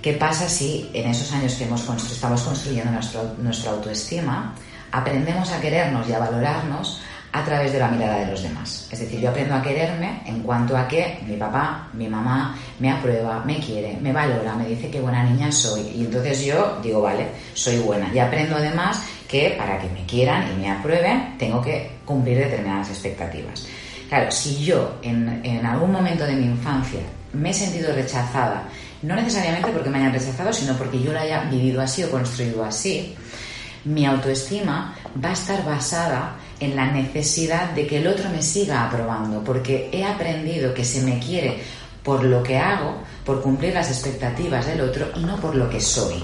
¿Qué 0.02 0.14
pasa 0.14 0.48
si 0.48 0.90
en 0.92 1.08
esos 1.08 1.32
años 1.32 1.54
que 1.54 1.64
hemos 1.64 1.88
estamos 2.10 2.42
construyendo 2.42 2.90
nuestra 3.38 3.70
autoestima 3.70 4.54
aprendemos 4.90 5.50
a 5.50 5.60
querernos 5.60 6.08
y 6.08 6.12
a 6.12 6.18
valorarnos 6.18 7.00
a 7.32 7.44
través 7.44 7.72
de 7.72 7.78
la 7.78 7.88
mirada 7.88 8.18
de 8.18 8.26
los 8.26 8.42
demás. 8.42 8.88
Es 8.90 9.00
decir, 9.00 9.18
yo 9.18 9.30
aprendo 9.30 9.54
a 9.54 9.62
quererme 9.62 10.20
en 10.26 10.42
cuanto 10.42 10.76
a 10.76 10.86
que 10.86 11.18
mi 11.26 11.36
papá, 11.36 11.88
mi 11.94 12.06
mamá 12.06 12.54
me 12.78 12.90
aprueba, 12.90 13.42
me 13.44 13.58
quiere, 13.58 13.96
me 14.00 14.12
valora, 14.12 14.54
me 14.54 14.66
dice 14.66 14.90
qué 14.90 15.00
buena 15.00 15.24
niña 15.24 15.50
soy. 15.50 15.80
Y 15.94 16.04
entonces 16.04 16.44
yo 16.44 16.78
digo, 16.82 17.00
vale, 17.00 17.26
soy 17.54 17.78
buena. 17.78 18.12
Y 18.12 18.18
aprendo 18.18 18.56
además 18.56 19.02
que 19.26 19.54
para 19.56 19.78
que 19.78 19.88
me 19.88 20.04
quieran 20.04 20.44
y 20.52 20.60
me 20.60 20.70
aprueben, 20.70 21.38
tengo 21.38 21.62
que 21.62 21.90
cumplir 22.04 22.36
determinadas 22.36 22.90
expectativas. 22.90 23.66
Claro, 24.10 24.30
si 24.30 24.62
yo 24.62 24.98
en, 25.00 25.64
algún 25.64 25.90
momento 25.90 26.26
de 26.26 26.34
mi 26.34 26.44
infancia 26.44 27.00
me 27.32 27.48
he 27.48 27.54
sentido 27.54 27.94
rechazada, 27.94 28.64
no 29.00 29.16
necesariamente 29.16 29.70
porque 29.70 29.88
me 29.88 30.00
hayan 30.00 30.12
rechazado, 30.12 30.52
sino 30.52 30.74
porque 30.74 31.02
yo 31.02 31.14
la 31.14 31.22
haya 31.22 31.44
vivido 31.44 31.80
así 31.80 32.04
o 32.04 32.10
construido 32.10 32.62
así, 32.62 33.14
mi 33.86 34.04
autoestima 34.04 34.94
va 35.24 35.30
a 35.30 35.32
estar 35.32 35.64
basada 35.64 36.36
en 36.64 36.76
la 36.76 36.90
necesidad 36.90 37.70
de 37.70 37.86
que 37.86 37.98
el 37.98 38.06
otro 38.06 38.28
me 38.30 38.42
siga 38.42 38.86
aprobando, 38.86 39.42
porque 39.42 39.88
he 39.92 40.04
aprendido 40.04 40.72
que 40.72 40.84
se 40.84 41.02
me 41.02 41.18
quiere 41.18 41.58
por 42.02 42.24
lo 42.24 42.42
que 42.42 42.58
hago, 42.58 43.02
por 43.24 43.42
cumplir 43.42 43.74
las 43.74 43.90
expectativas 43.90 44.66
del 44.66 44.80
otro 44.80 45.10
y 45.16 45.20
no 45.20 45.36
por 45.40 45.54
lo 45.54 45.68
que 45.68 45.80
soy. 45.80 46.22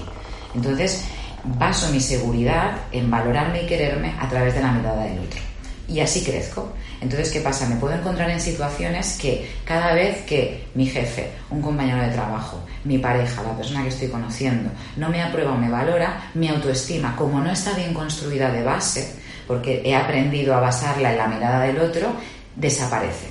Entonces, 0.55 1.05
baso 1.43 1.91
mi 1.91 1.99
seguridad 1.99 2.77
en 2.91 3.09
valorarme 3.09 3.63
y 3.63 3.65
quererme 3.65 4.13
a 4.19 4.27
través 4.27 4.55
de 4.55 4.61
la 4.61 4.71
mirada 4.71 5.03
del 5.03 5.19
otro. 5.19 5.39
Y 5.87 6.01
así 6.01 6.23
crezco. 6.23 6.71
Entonces, 7.01 7.31
¿qué 7.31 7.39
pasa? 7.39 7.67
Me 7.67 7.77
puedo 7.77 7.93
encontrar 7.95 8.29
en 8.29 8.39
situaciones 8.39 9.17
que 9.19 9.49
cada 9.63 9.93
vez 9.93 10.23
que 10.25 10.67
mi 10.75 10.85
jefe, 10.85 11.31
un 11.49 11.61
compañero 11.61 12.01
de 12.01 12.09
trabajo, 12.09 12.59
mi 12.83 12.97
pareja, 12.97 13.41
la 13.41 13.55
persona 13.55 13.83
que 13.83 13.89
estoy 13.89 14.09
conociendo, 14.09 14.69
no 14.97 15.09
me 15.09 15.21
aprueba 15.21 15.53
o 15.53 15.57
me 15.57 15.69
valora, 15.69 16.29
mi 16.33 16.47
autoestima, 16.49 17.15
como 17.15 17.39
no 17.39 17.51
está 17.51 17.73
bien 17.73 17.93
construida 17.93 18.51
de 18.51 18.63
base, 18.63 19.18
porque 19.49 19.81
he 19.83 19.95
aprendido 19.95 20.53
a 20.53 20.59
basarla 20.59 21.09
en 21.11 21.17
la 21.17 21.27
mirada 21.27 21.61
del 21.61 21.79
otro, 21.79 22.13
desaparece. 22.55 23.29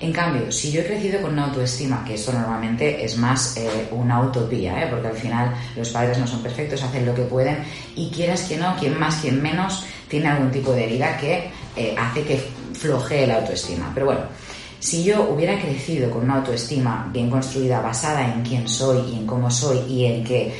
En 0.00 0.12
cambio, 0.12 0.50
si 0.50 0.72
yo 0.72 0.80
he 0.80 0.84
crecido 0.84 1.22
con 1.22 1.34
una 1.34 1.44
autoestima, 1.44 2.04
que 2.04 2.14
esto 2.14 2.32
normalmente 2.32 3.04
es 3.04 3.16
más 3.16 3.56
eh, 3.56 3.86
una 3.92 4.20
utopía, 4.20 4.82
¿eh? 4.82 4.88
porque 4.90 5.06
al 5.06 5.16
final 5.16 5.54
los 5.76 5.88
padres 5.90 6.18
no 6.18 6.26
son 6.26 6.42
perfectos, 6.42 6.82
hacen 6.82 7.06
lo 7.06 7.14
que 7.14 7.22
pueden 7.22 7.58
y 7.94 8.10
quieras 8.10 8.42
que 8.42 8.56
no, 8.56 8.74
quien 8.74 8.98
más, 8.98 9.20
quien 9.20 9.40
menos, 9.40 9.84
tiene 10.08 10.30
algún 10.30 10.50
tipo 10.50 10.72
de 10.72 10.82
herida 10.82 11.16
que 11.16 11.52
eh, 11.76 11.94
hace 11.96 12.24
que 12.24 12.42
flojee 12.74 13.28
la 13.28 13.36
autoestima. 13.36 13.88
Pero 13.94 14.06
bueno, 14.06 14.22
si 14.82 15.04
yo 15.04 15.30
hubiera 15.30 15.60
crecido 15.60 16.10
con 16.10 16.24
una 16.24 16.38
autoestima 16.38 17.08
bien 17.12 17.30
construida, 17.30 17.80
basada 17.80 18.26
en 18.26 18.42
quién 18.42 18.68
soy 18.68 19.12
y 19.12 19.18
en 19.18 19.26
cómo 19.28 19.48
soy 19.48 19.78
y 19.88 20.06
en 20.06 20.24
que 20.24 20.52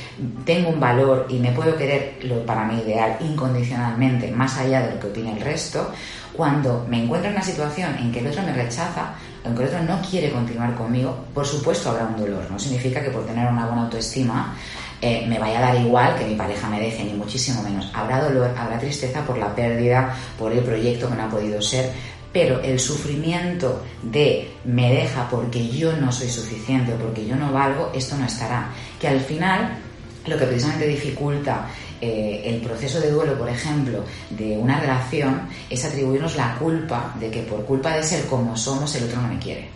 tengo 0.45 0.69
un 0.69 0.79
valor 0.79 1.27
y 1.29 1.41
me 1.41 1.51
puedo 1.51 1.77
querer 1.77 2.19
lo 2.23 2.47
para 2.47 2.65
mí 2.65 2.81
ideal 2.81 3.17
incondicionalmente, 3.19 4.31
más 4.31 4.57
allá 4.59 4.83
de 4.83 4.95
lo 4.95 5.01
que 5.01 5.09
opine 5.09 5.33
el 5.33 5.41
resto, 5.41 5.91
cuando 6.33 6.87
me 6.89 7.03
encuentro 7.03 7.31
en 7.31 7.35
una 7.35 7.45
situación 7.45 7.97
en 7.99 8.13
que 8.13 8.21
el 8.21 8.29
otro 8.29 8.45
me 8.45 8.53
rechaza, 8.53 9.15
en 9.45 9.57
que 9.57 9.63
el 9.65 9.69
otro 9.71 9.83
no 9.83 10.01
quiere 10.09 10.31
continuar 10.31 10.73
conmigo, 10.77 11.17
por 11.35 11.45
supuesto 11.45 11.91
habrá 11.91 12.05
un 12.05 12.17
dolor. 12.17 12.49
No 12.49 12.61
significa 12.61 13.03
que 13.03 13.11
por 13.11 13.27
tener 13.27 13.51
una 13.51 13.67
buena 13.67 13.83
autoestima 13.83 14.55
eh, 15.01 15.27
me 15.29 15.41
vaya 15.41 15.59
a 15.59 15.63
dar 15.63 15.81
igual 15.81 16.15
que 16.15 16.25
mi 16.25 16.37
pareja 16.37 16.69
me 16.69 16.79
deje, 16.79 17.03
ni 17.03 17.15
muchísimo 17.15 17.61
menos. 17.65 17.91
Habrá 17.93 18.23
dolor, 18.23 18.55
habrá 18.57 18.79
tristeza 18.79 19.23
por 19.27 19.37
la 19.37 19.53
pérdida, 19.53 20.15
por 20.39 20.53
el 20.53 20.61
proyecto 20.61 21.09
que 21.09 21.17
no 21.17 21.25
ha 21.25 21.29
podido 21.29 21.61
ser, 21.61 21.91
pero 22.33 22.61
el 22.63 22.81
sufrimiento 22.81 23.83
de 24.03 24.51
me 24.65 24.91
deja 24.91 25.29
porque 25.29 25.69
yo 25.69 25.97
no 25.97 26.11
soy 26.11 26.29
suficiente 26.29 26.95
o 26.95 26.97
porque 26.97 27.27
yo 27.27 27.37
no 27.37 27.53
valgo, 27.53 27.91
esto 27.95 28.17
no 28.17 28.27
estará. 28.27 28.71
Que 28.99 29.09
al 29.09 29.21
final 29.21 29.79
lo 30.27 30.39
que 30.39 30.47
precisamente 30.47 30.87
dificulta 30.87 31.69
eh, 32.01 32.43
el 32.47 32.61
proceso 32.61 33.01
de 33.01 33.11
duelo, 33.11 33.39
por 33.39 33.49
ejemplo, 33.49 34.05
de 34.31 34.57
una 34.57 34.81
relación 34.81 35.43
es 35.69 35.85
atribuirnos 35.85 36.37
la 36.37 36.57
culpa 36.57 37.15
de 37.21 37.31
que 37.31 37.43
por 37.43 37.65
culpa 37.65 37.95
de 37.95 38.03
ser 38.03 38.27
como 38.27 38.57
somos 38.57 38.95
el 38.97 39.05
otro 39.05 39.21
no 39.21 39.29
me 39.29 39.39
quiere. 39.39 39.69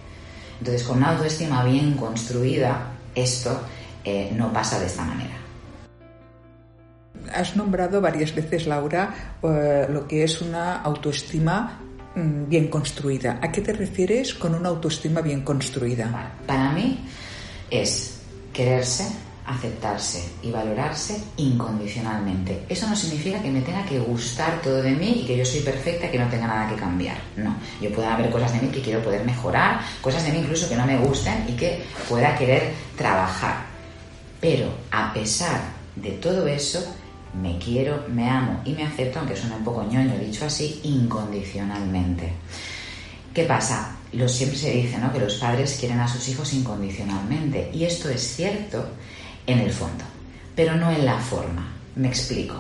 Entonces, 0.59 0.83
con 0.85 0.97
una 0.97 1.11
autoestima 1.11 1.63
bien 1.65 1.93
construida, 1.95 2.93
esto 3.15 3.61
eh, 4.05 4.33
no 4.35 4.53
pasa 4.53 4.81
de 4.81 4.87
esta 4.87 5.05
manera. 5.05 5.37
Has 7.33 7.57
nombrado 7.57 8.01
varias 8.01 8.35
veces, 8.35 8.67
Laura, 8.67 9.37
eh, 9.43 9.87
lo 9.91 10.07
que 10.07 10.25
es 10.25 10.41
una 10.41 10.83
autoestima 10.83 11.81
bien 12.17 12.69
construida. 12.69 13.39
¿A 13.43 13.53
qué 13.53 13.61
te 13.61 13.73
refieres 13.73 14.35
con 14.35 14.55
una 14.55 14.71
autoestima 14.71 15.21
bien 15.21 15.43
construida? 15.43 16.33
Para 16.47 16.73
mí 16.73 17.05
es 17.71 18.21
quererse, 18.55 19.07
aceptarse 19.45 20.25
y 20.43 20.51
valorarse 20.51 21.21
incondicionalmente. 21.37 22.65
Eso 22.71 22.89
no 22.89 22.97
significa 22.97 23.43
que 23.43 23.51
me 23.51 23.61
tenga 23.61 23.85
que 23.85 23.99
gustar 23.99 24.63
todo 24.63 24.81
de 24.83 24.93
mí 24.93 25.21
y 25.23 25.27
que 25.27 25.37
yo 25.37 25.45
soy 25.45 25.61
perfecta 25.61 26.07
y 26.07 26.11
que 26.11 26.19
no 26.19 26.29
tenga 26.29 26.47
nada 26.47 26.71
que 26.71 26.77
cambiar. 26.77 27.19
No, 27.37 27.55
yo 27.83 27.93
puedo 27.93 28.09
haber 28.09 28.31
cosas 28.31 28.55
de 28.55 28.61
mí 28.67 28.69
que 28.73 28.81
quiero 28.81 29.03
poder 29.03 29.25
mejorar, 29.25 29.81
cosas 30.01 30.25
de 30.25 30.33
mí 30.33 30.39
incluso 30.39 30.69
que 30.71 30.77
no 30.77 30.87
me 30.87 30.97
gusten 30.97 31.45
y 31.49 31.53
que 31.53 31.83
pueda 32.09 32.35
querer 32.37 32.73
trabajar. 32.97 33.67
Pero 34.41 34.71
a 34.91 35.13
pesar 35.13 35.61
de 35.97 36.13
todo 36.13 36.47
eso, 36.47 36.96
me 37.41 37.59
quiero, 37.59 38.05
me 38.09 38.29
amo 38.29 38.61
y 38.65 38.73
me 38.73 38.85
acepto, 38.85 39.19
aunque 39.19 39.37
suene 39.37 39.57
un 39.57 39.65
poco 39.65 39.85
ñoño 39.85 40.19
dicho 40.19 40.47
así, 40.47 40.81
incondicionalmente. 40.85 42.33
¿Qué 43.35 43.45
pasa? 43.45 43.97
Lo, 44.13 44.29
siempre 44.29 44.59
se 44.59 44.71
dice 44.71 44.99
¿no? 44.99 45.13
que 45.13 45.19
los 45.19 45.35
padres 45.35 45.77
quieren 45.79 46.01
a 46.01 46.09
sus 46.09 46.29
hijos 46.29 46.53
incondicionalmente 46.55 47.71
y 47.75 47.85
esto 47.85 48.09
es 48.09 48.23
cierto 48.37 48.87
en 49.47 49.59
el 49.59 49.71
fondo, 49.71 50.05
pero 50.55 50.77
no 50.77 50.91
en 50.91 51.05
la 51.05 51.19
forma. 51.19 51.73
Me 51.97 52.09
explico. 52.09 52.55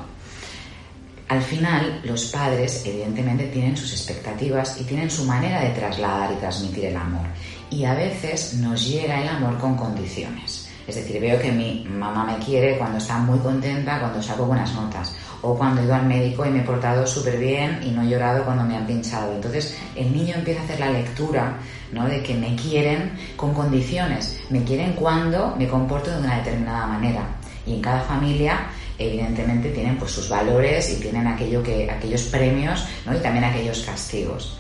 Al 1.28 1.42
final, 1.42 2.00
los 2.04 2.26
padres 2.26 2.82
evidentemente 2.84 3.48
tienen 3.48 3.76
sus 3.76 3.92
expectativas 3.92 4.80
y 4.80 4.84
tienen 4.84 5.10
su 5.10 5.24
manera 5.24 5.60
de 5.62 5.70
trasladar 5.70 6.32
y 6.32 6.36
transmitir 6.36 6.84
el 6.84 6.96
amor. 6.96 7.26
Y 7.68 7.84
a 7.84 7.94
veces 7.94 8.54
nos 8.54 8.86
llega 8.86 9.20
el 9.20 9.28
amor 9.28 9.58
con 9.58 9.76
condiciones. 9.76 10.65
Es 10.86 10.94
decir, 10.94 11.20
veo 11.20 11.40
que 11.40 11.50
mi 11.50 11.84
mamá 11.88 12.24
me 12.24 12.44
quiere 12.44 12.78
cuando 12.78 12.98
está 12.98 13.18
muy 13.18 13.38
contenta, 13.40 13.98
cuando 13.98 14.22
saco 14.22 14.46
buenas 14.46 14.72
notas, 14.72 15.16
o 15.42 15.56
cuando 15.56 15.80
he 15.80 15.84
ido 15.84 15.94
al 15.94 16.06
médico 16.06 16.46
y 16.46 16.50
me 16.50 16.60
he 16.60 16.62
portado 16.62 17.06
súper 17.06 17.38
bien 17.38 17.80
y 17.82 17.90
no 17.90 18.02
he 18.02 18.08
llorado 18.08 18.44
cuando 18.44 18.64
me 18.64 18.76
han 18.76 18.86
pinchado. 18.86 19.34
Entonces 19.34 19.76
el 19.96 20.12
niño 20.12 20.36
empieza 20.36 20.60
a 20.60 20.64
hacer 20.64 20.80
la 20.80 20.90
lectura 20.90 21.58
¿no? 21.92 22.06
de 22.06 22.22
que 22.22 22.34
me 22.34 22.54
quieren 22.54 23.12
con 23.36 23.52
condiciones, 23.52 24.40
me 24.48 24.62
quieren 24.62 24.92
cuando 24.92 25.56
me 25.56 25.66
comporto 25.66 26.10
de 26.10 26.18
una 26.18 26.36
determinada 26.38 26.86
manera. 26.86 27.26
Y 27.66 27.74
en 27.74 27.82
cada 27.82 28.02
familia 28.02 28.68
evidentemente 28.98 29.70
tienen 29.70 29.98
pues 29.98 30.12
sus 30.12 30.28
valores 30.28 30.90
y 30.96 31.00
tienen 31.00 31.26
aquello 31.26 31.62
que, 31.62 31.90
aquellos 31.90 32.22
premios 32.24 32.86
¿no? 33.04 33.14
y 33.14 33.18
también 33.18 33.44
aquellos 33.44 33.80
castigos. 33.80 34.56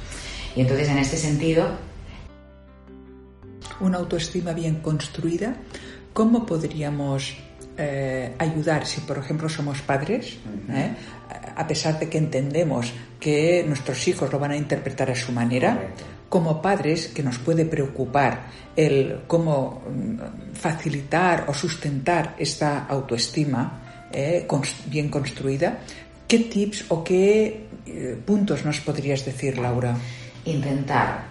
Y 0.56 0.62
entonces 0.62 0.88
en 0.88 0.98
este 0.98 1.16
sentido... 1.16 1.68
Una 3.78 3.98
autoestima 3.98 4.54
bien 4.54 4.76
construida 4.76 5.54
¿Cómo 6.16 6.46
podríamos 6.46 7.36
eh, 7.76 8.34
ayudar 8.38 8.86
si, 8.86 9.02
por 9.02 9.18
ejemplo, 9.18 9.50
somos 9.50 9.82
padres, 9.82 10.38
eh, 10.70 10.90
a 11.54 11.66
pesar 11.66 11.98
de 11.98 12.08
que 12.08 12.16
entendemos 12.16 12.90
que 13.20 13.62
nuestros 13.68 14.08
hijos 14.08 14.32
lo 14.32 14.38
van 14.38 14.52
a 14.52 14.56
interpretar 14.56 15.10
a 15.10 15.14
su 15.14 15.30
manera? 15.30 15.92
Como 16.30 16.62
padres, 16.62 17.08
que 17.08 17.22
nos 17.22 17.36
puede 17.36 17.66
preocupar 17.66 18.46
el 18.74 19.24
cómo 19.26 19.82
mm, 19.84 20.54
facilitar 20.54 21.44
o 21.48 21.52
sustentar 21.52 22.34
esta 22.38 22.86
autoestima 22.86 24.08
eh, 24.10 24.48
bien 24.86 25.10
construida, 25.10 25.80
¿qué 26.26 26.38
tips 26.38 26.86
o 26.88 27.04
qué 27.04 27.66
puntos 28.24 28.64
nos 28.64 28.80
podrías 28.80 29.22
decir, 29.22 29.58
Laura? 29.58 29.94
Intentar 30.46 31.26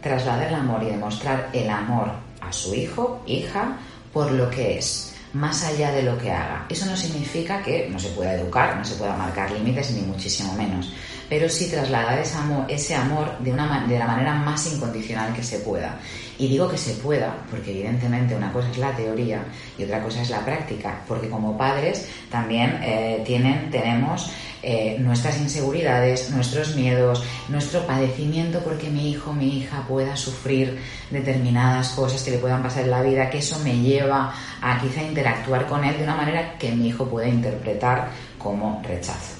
trasladar 0.00 0.48
el 0.48 0.54
amor 0.54 0.82
y 0.82 0.86
demostrar 0.86 1.50
el 1.52 1.68
amor 1.68 2.08
a 2.40 2.50
su 2.50 2.74
hijo, 2.74 3.22
hija, 3.26 3.76
por 4.12 4.32
lo 4.32 4.50
que 4.50 4.78
es, 4.78 5.14
más 5.32 5.64
allá 5.64 5.92
de 5.92 6.02
lo 6.02 6.18
que 6.18 6.30
haga. 6.30 6.66
Eso 6.68 6.86
no 6.86 6.96
significa 6.96 7.62
que 7.62 7.88
no 7.88 7.98
se 7.98 8.08
pueda 8.10 8.34
educar, 8.34 8.76
no 8.76 8.84
se 8.84 8.96
pueda 8.96 9.16
marcar 9.16 9.50
límites, 9.52 9.90
ni 9.92 10.02
muchísimo 10.02 10.52
menos, 10.54 10.92
pero 11.30 11.48
sí 11.48 11.70
trasladar 11.70 12.18
ese 12.18 12.94
amor, 12.96 13.38
de 13.38 13.98
la 13.98 14.06
manera 14.06 14.34
más 14.34 14.66
incondicional 14.72 15.32
que 15.32 15.44
se 15.44 15.60
pueda. 15.60 15.96
Y 16.38 16.48
digo 16.48 16.68
que 16.68 16.76
se 16.76 16.94
pueda, 16.94 17.36
porque 17.48 17.70
evidentemente 17.70 18.34
una 18.34 18.52
cosa 18.52 18.68
es 18.70 18.78
la 18.78 18.96
teoría 18.96 19.44
y 19.78 19.84
otra 19.84 20.02
cosa 20.02 20.22
es 20.22 20.30
la 20.30 20.44
práctica, 20.44 21.02
porque 21.06 21.28
como 21.28 21.56
padres 21.56 22.08
también 22.30 22.80
eh, 22.82 23.22
tienen, 23.24 23.70
tenemos 23.70 24.32
eh, 24.62 24.96
nuestras 24.98 25.38
inseguridades, 25.40 26.30
nuestros 26.30 26.74
miedos, 26.74 27.22
nuestro 27.48 27.86
padecimiento 27.86 28.58
porque 28.64 28.90
mi 28.90 29.10
hijo, 29.10 29.32
mi 29.32 29.58
hija 29.58 29.84
pueda 29.86 30.16
sufrir 30.16 30.80
determinadas 31.10 31.90
cosas 31.90 32.22
que 32.24 32.32
le 32.32 32.38
puedan 32.38 32.62
pasar 32.62 32.84
en 32.84 32.90
la 32.90 33.02
vida, 33.02 33.30
que 33.30 33.38
eso 33.38 33.58
me 33.60 33.78
lleva 33.78 34.34
a 34.60 34.80
quizá 34.80 35.02
interactuar 35.02 35.66
con 35.66 35.84
él 35.84 35.96
de 35.96 36.02
una 36.02 36.16
manera 36.16 36.58
que 36.58 36.72
mi 36.72 36.88
hijo 36.88 37.06
pueda 37.06 37.28
interpretar 37.28 38.10
como 38.36 38.82
rechazo. 38.84 39.39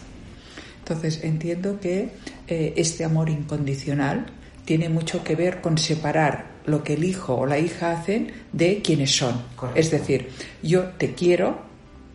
Entonces 0.91 1.23
entiendo 1.23 1.79
que 1.79 2.09
eh, 2.49 2.75
este 2.77 3.05
amor 3.05 3.31
incondicional 3.31 4.27
tiene 4.65 4.89
mucho 4.89 5.23
que 5.23 5.37
ver 5.37 5.61
con 5.61 5.79
separar 5.79 6.47
lo 6.67 6.83
que 6.83 6.95
el 6.95 7.05
hijo 7.05 7.37
o 7.37 7.47
la 7.47 7.61
hija 7.61 7.93
hacen 7.93 8.33
de 8.53 8.83
quienes 8.83 9.15
son. 9.15 9.41
Es 9.77 9.93
decir, 9.93 10.31
yo 10.65 10.87
te 10.99 11.15
quiero 11.15 11.61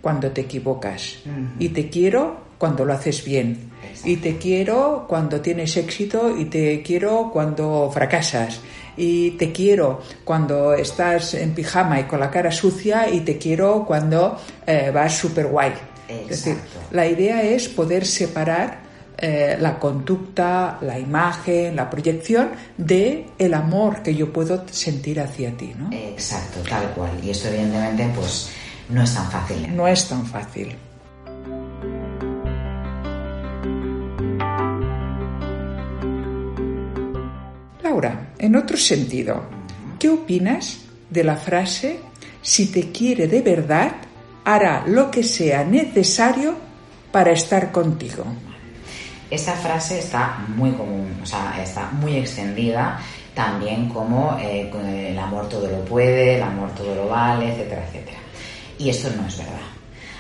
cuando 0.01 0.29
te 0.31 0.41
equivocas 0.41 1.19
y 1.57 1.69
te 1.69 1.89
quiero 1.89 2.41
cuando 2.57 2.83
lo 2.83 2.91
haces 2.91 3.23
bien. 3.23 3.71
Y 4.03 4.17
te 4.17 4.38
quiero 4.38 5.05
cuando 5.07 5.39
tienes 5.39 5.77
éxito 5.77 6.38
y 6.38 6.45
te 6.45 6.81
quiero 6.81 7.29
cuando 7.31 7.89
fracasas. 7.93 8.59
Y 8.97 9.31
te 9.31 9.53
quiero 9.53 10.01
cuando 10.25 10.73
estás 10.73 11.33
en 11.35 11.53
pijama 11.53 12.01
y 12.01 12.03
con 12.03 12.19
la 12.19 12.29
cara 12.29 12.51
sucia 12.51 13.09
y 13.09 13.21
te 13.21 13.38
quiero 13.38 13.85
cuando 13.85 14.38
eh, 14.67 14.91
vas 14.93 15.17
súper 15.17 15.47
guay. 15.47 15.71
Es 16.08 16.28
decir, 16.28 16.58
la 16.91 17.08
idea 17.08 17.41
es 17.41 17.68
poder 17.68 18.06
separar 18.06 18.86
eh, 19.18 19.58
la 19.60 19.80
conducta, 19.80 20.78
la 20.82 21.00
imagen, 21.00 21.76
la 21.76 21.89
proyección 21.89 22.52
de 22.78 23.28
el 23.38 23.54
amor 23.54 24.04
que 24.04 24.13
yo 24.13 24.32
puedo 24.32 24.65
sentir 24.70 25.20
hacia 25.20 25.56
ti, 25.56 25.74
¿no? 25.78 25.89
Exacto, 25.91 26.60
tal 26.68 26.91
cual. 26.91 27.12
Y 27.24 27.30
esto 27.30 27.48
evidentemente 27.48 28.12
pues 28.13 28.50
no 28.89 29.02
es 29.04 29.13
tan 29.13 29.32
fácil. 29.32 29.76
No 29.76 29.88
es 29.88 30.08
tan 30.08 30.26
fácil. 30.26 30.76
Laura, 37.82 38.34
en 38.38 38.56
otro 38.58 38.76
sentido, 38.76 39.46
¿qué 39.98 40.10
opinas 40.10 40.80
de 41.10 41.24
la 41.24 41.38
frase 41.38 42.00
si 42.41 42.68
te 42.68 42.91
quiere 42.91 43.28
de 43.28 43.41
verdad, 43.41 43.94
hará 44.45 44.84
lo 44.88 45.12
que 45.12 45.23
sea 45.23 45.63
necesario 45.63 46.55
para 47.12 47.31
estar 47.31 47.71
contigo? 47.71 48.23
Esta 49.29 49.53
frase 49.53 49.99
está 49.99 50.45
muy 50.55 50.71
común, 50.71 51.19
o 51.21 51.25
sea, 51.25 51.62
está 51.62 51.89
muy 51.91 52.15
extendida 52.15 52.99
también 53.34 53.89
como 53.89 54.38
eh, 54.39 54.71
el 55.12 55.19
amor 55.19 55.49
todo 55.49 55.67
lo 55.67 55.84
puede, 55.84 56.36
el 56.38 56.43
amor 56.43 56.69
todo 56.75 56.95
lo 56.95 57.08
vale, 57.08 57.51
etcétera, 57.51 57.84
etcétera. 57.88 58.17
Y 58.77 58.89
esto 58.89 59.10
no 59.17 59.27
es 59.27 59.38
verdad. 59.38 59.75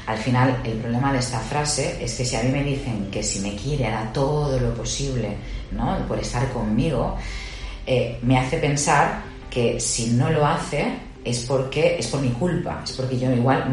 Al 0.07 0.17
final, 0.17 0.61
el 0.63 0.73
problema 0.73 1.13
de 1.13 1.19
esta 1.19 1.39
frase 1.39 1.97
es 2.03 2.13
que 2.15 2.25
si 2.25 2.35
a 2.35 2.43
mí 2.43 2.49
me 2.49 2.63
dicen 2.63 3.09
que 3.09 3.23
si 3.23 3.39
me 3.39 3.55
quiere 3.55 3.87
hará 3.87 4.11
todo 4.11 4.59
lo 4.59 4.73
posible 4.73 5.35
¿no? 5.71 5.97
por 6.07 6.19
estar 6.19 6.47
conmigo, 6.51 7.17
eh, 7.87 8.19
me 8.21 8.37
hace 8.37 8.57
pensar 8.57 9.21
que 9.49 9.79
si 9.79 10.11
no 10.11 10.29
lo 10.29 10.45
hace 10.45 11.04
es 11.25 11.39
porque 11.45 11.97
es 11.97 12.07
por 12.07 12.21
mi 12.21 12.29
culpa, 12.29 12.81
es 12.83 12.91
porque 12.91 13.17
yo 13.17 13.31
igual, 13.31 13.65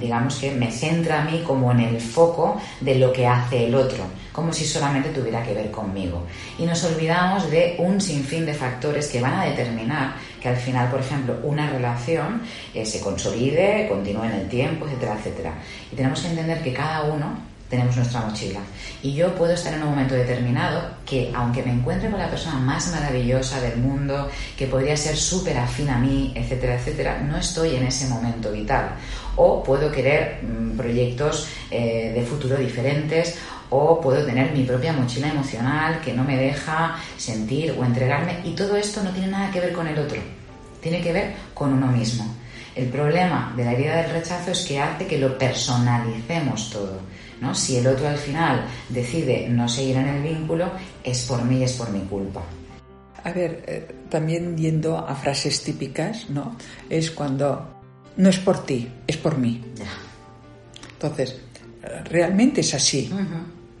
digamos 0.00 0.34
que 0.36 0.50
me 0.50 0.72
centra 0.72 1.22
a 1.22 1.24
mí 1.24 1.42
como 1.46 1.70
en 1.70 1.80
el 1.80 2.00
foco 2.00 2.60
de 2.80 2.96
lo 2.96 3.12
que 3.12 3.26
hace 3.26 3.66
el 3.66 3.74
otro, 3.76 4.04
como 4.32 4.52
si 4.52 4.64
solamente 4.64 5.10
tuviera 5.10 5.42
que 5.44 5.54
ver 5.54 5.70
conmigo. 5.70 6.26
Y 6.58 6.64
nos 6.64 6.82
olvidamos 6.82 7.48
de 7.48 7.76
un 7.78 8.00
sinfín 8.00 8.44
de 8.44 8.54
factores 8.54 9.06
que 9.06 9.20
van 9.20 9.34
a 9.34 9.44
determinar 9.44 10.14
que 10.40 10.48
al 10.48 10.56
final, 10.56 10.90
por 10.90 11.00
ejemplo, 11.00 11.38
una 11.44 11.70
relación 11.70 12.42
eh, 12.74 12.84
se 12.84 13.00
consolide, 13.00 13.86
continúe 13.88 14.24
en 14.24 14.32
el 14.32 14.48
tiempo, 14.48 14.86
etcétera, 14.86 15.16
etcétera. 15.16 15.54
Y 15.92 15.96
tenemos 15.96 16.20
que 16.20 16.28
entender 16.28 16.62
que 16.62 16.72
cada 16.72 17.04
uno 17.04 17.38
tenemos 17.68 17.96
nuestra 17.96 18.22
mochila. 18.22 18.60
Y 19.02 19.12
yo 19.12 19.34
puedo 19.34 19.52
estar 19.52 19.74
en 19.74 19.82
un 19.82 19.90
momento 19.90 20.14
determinado 20.14 20.82
que, 21.04 21.30
aunque 21.34 21.62
me 21.62 21.72
encuentre 21.72 22.10
con 22.10 22.18
la 22.18 22.30
persona 22.30 22.58
más 22.58 22.90
maravillosa 22.90 23.60
del 23.60 23.78
mundo, 23.78 24.28
que 24.56 24.66
podría 24.66 24.96
ser 24.96 25.16
súper 25.16 25.58
afín 25.58 25.90
a 25.90 25.98
mí, 25.98 26.32
etcétera, 26.34 26.76
etcétera, 26.76 27.20
no 27.20 27.36
estoy 27.36 27.76
en 27.76 27.84
ese 27.84 28.08
momento 28.08 28.50
vital. 28.50 28.90
O 29.36 29.62
puedo 29.62 29.92
querer 29.92 30.40
mm, 30.42 30.76
proyectos 30.76 31.48
eh, 31.70 32.12
de 32.14 32.22
futuro 32.22 32.56
diferentes, 32.56 33.38
o 33.70 34.00
puedo 34.00 34.24
tener 34.24 34.50
mi 34.52 34.64
propia 34.64 34.94
mochila 34.94 35.28
emocional 35.28 36.00
que 36.00 36.14
no 36.14 36.24
me 36.24 36.36
deja 36.36 36.96
sentir 37.18 37.76
o 37.78 37.84
entregarme. 37.84 38.40
Y 38.44 38.52
todo 38.52 38.76
esto 38.76 39.02
no 39.02 39.10
tiene 39.10 39.28
nada 39.28 39.50
que 39.50 39.60
ver 39.60 39.72
con 39.72 39.86
el 39.86 39.98
otro, 39.98 40.18
tiene 40.80 41.02
que 41.02 41.12
ver 41.12 41.34
con 41.52 41.72
uno 41.72 41.88
mismo. 41.88 42.24
El 42.74 42.86
problema 42.86 43.52
de 43.56 43.64
la 43.64 43.72
herida 43.72 43.96
del 43.96 44.10
rechazo 44.12 44.52
es 44.52 44.64
que 44.64 44.80
hace 44.80 45.06
que 45.06 45.18
lo 45.18 45.36
personalicemos 45.36 46.70
todo 46.70 47.00
¿no? 47.40 47.54
Si 47.54 47.76
el 47.76 47.86
otro 47.86 48.08
al 48.08 48.16
final 48.16 48.66
decide 48.88 49.48
no 49.48 49.68
seguir 49.68 49.96
en 49.96 50.08
el 50.08 50.22
vínculo, 50.22 50.70
es 51.02 51.24
por 51.24 51.44
mí, 51.44 51.62
es 51.62 51.72
por 51.72 51.90
mi 51.90 52.00
culpa. 52.00 52.42
A 53.24 53.32
ver, 53.32 53.64
eh, 53.66 53.88
también 54.08 54.56
yendo 54.56 54.96
a 54.96 55.14
frases 55.14 55.62
típicas, 55.62 56.30
¿no? 56.30 56.56
Es 56.88 57.10
cuando 57.10 57.80
no 58.16 58.28
es 58.28 58.38
por 58.38 58.64
ti, 58.64 58.88
es 59.06 59.16
por 59.16 59.38
mí. 59.38 59.62
Entonces, 60.92 61.40
realmente 62.04 62.60
es 62.60 62.74
así. 62.74 63.10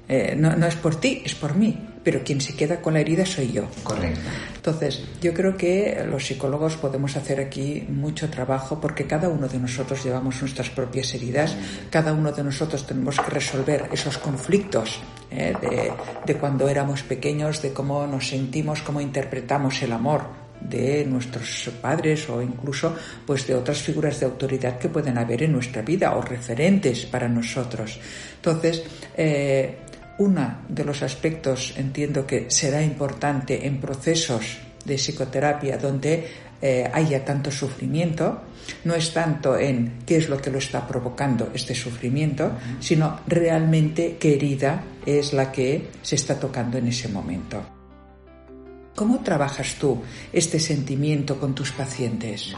Eh, 0.08 0.34
no, 0.36 0.56
no 0.56 0.66
es 0.66 0.76
por 0.76 0.96
ti, 0.96 1.22
es 1.24 1.34
por 1.34 1.54
mí 1.54 1.87
pero 2.08 2.24
quien 2.24 2.40
se 2.40 2.56
queda 2.56 2.80
con 2.80 2.94
la 2.94 3.00
herida 3.00 3.26
soy 3.26 3.52
yo. 3.52 3.68
Correcto. 3.82 4.18
Entonces, 4.56 5.04
yo 5.20 5.34
creo 5.34 5.58
que 5.58 6.06
los 6.10 6.24
psicólogos 6.24 6.78
podemos 6.78 7.14
hacer 7.18 7.38
aquí 7.38 7.84
mucho 7.86 8.30
trabajo 8.30 8.80
porque 8.80 9.06
cada 9.06 9.28
uno 9.28 9.46
de 9.46 9.58
nosotros 9.58 10.02
llevamos 10.02 10.40
nuestras 10.40 10.70
propias 10.70 11.12
heridas, 11.12 11.54
cada 11.90 12.14
uno 12.14 12.32
de 12.32 12.42
nosotros 12.42 12.86
tenemos 12.86 13.20
que 13.20 13.28
resolver 13.28 13.90
esos 13.92 14.16
conflictos 14.16 15.02
¿eh? 15.30 15.52
de, 15.60 15.92
de 16.24 16.40
cuando 16.40 16.66
éramos 16.66 17.02
pequeños, 17.02 17.60
de 17.60 17.74
cómo 17.74 18.06
nos 18.06 18.26
sentimos, 18.26 18.80
cómo 18.80 19.02
interpretamos 19.02 19.82
el 19.82 19.92
amor 19.92 20.22
de 20.62 21.04
nuestros 21.04 21.70
padres 21.82 22.26
o 22.30 22.40
incluso 22.40 22.96
pues 23.26 23.46
de 23.46 23.54
otras 23.54 23.82
figuras 23.82 24.18
de 24.18 24.24
autoridad 24.24 24.78
que 24.78 24.88
pueden 24.88 25.18
haber 25.18 25.42
en 25.42 25.52
nuestra 25.52 25.82
vida 25.82 26.16
o 26.16 26.22
referentes 26.22 27.04
para 27.04 27.28
nosotros. 27.28 28.00
Entonces, 28.36 28.82
eh, 29.14 29.76
uno 30.18 30.58
de 30.68 30.84
los 30.84 31.02
aspectos 31.02 31.74
entiendo 31.76 32.26
que 32.26 32.50
será 32.50 32.82
importante 32.82 33.66
en 33.66 33.80
procesos 33.80 34.58
de 34.84 34.96
psicoterapia 34.96 35.78
donde 35.78 36.28
eh, 36.60 36.90
haya 36.92 37.24
tanto 37.24 37.50
sufrimiento, 37.50 38.42
no 38.84 38.94
es 38.94 39.12
tanto 39.12 39.56
en 39.56 40.00
qué 40.04 40.16
es 40.16 40.28
lo 40.28 40.38
que 40.38 40.50
lo 40.50 40.58
está 40.58 40.86
provocando 40.86 41.50
este 41.54 41.74
sufrimiento, 41.74 42.52
sino 42.80 43.20
realmente 43.26 44.16
qué 44.18 44.34
herida 44.34 44.82
es 45.06 45.32
la 45.32 45.52
que 45.52 45.88
se 46.02 46.16
está 46.16 46.38
tocando 46.38 46.78
en 46.78 46.88
ese 46.88 47.08
momento. 47.08 47.62
¿Cómo 48.96 49.20
trabajas 49.20 49.76
tú 49.78 50.02
este 50.32 50.58
sentimiento 50.58 51.38
con 51.38 51.54
tus 51.54 51.70
pacientes? 51.70 52.52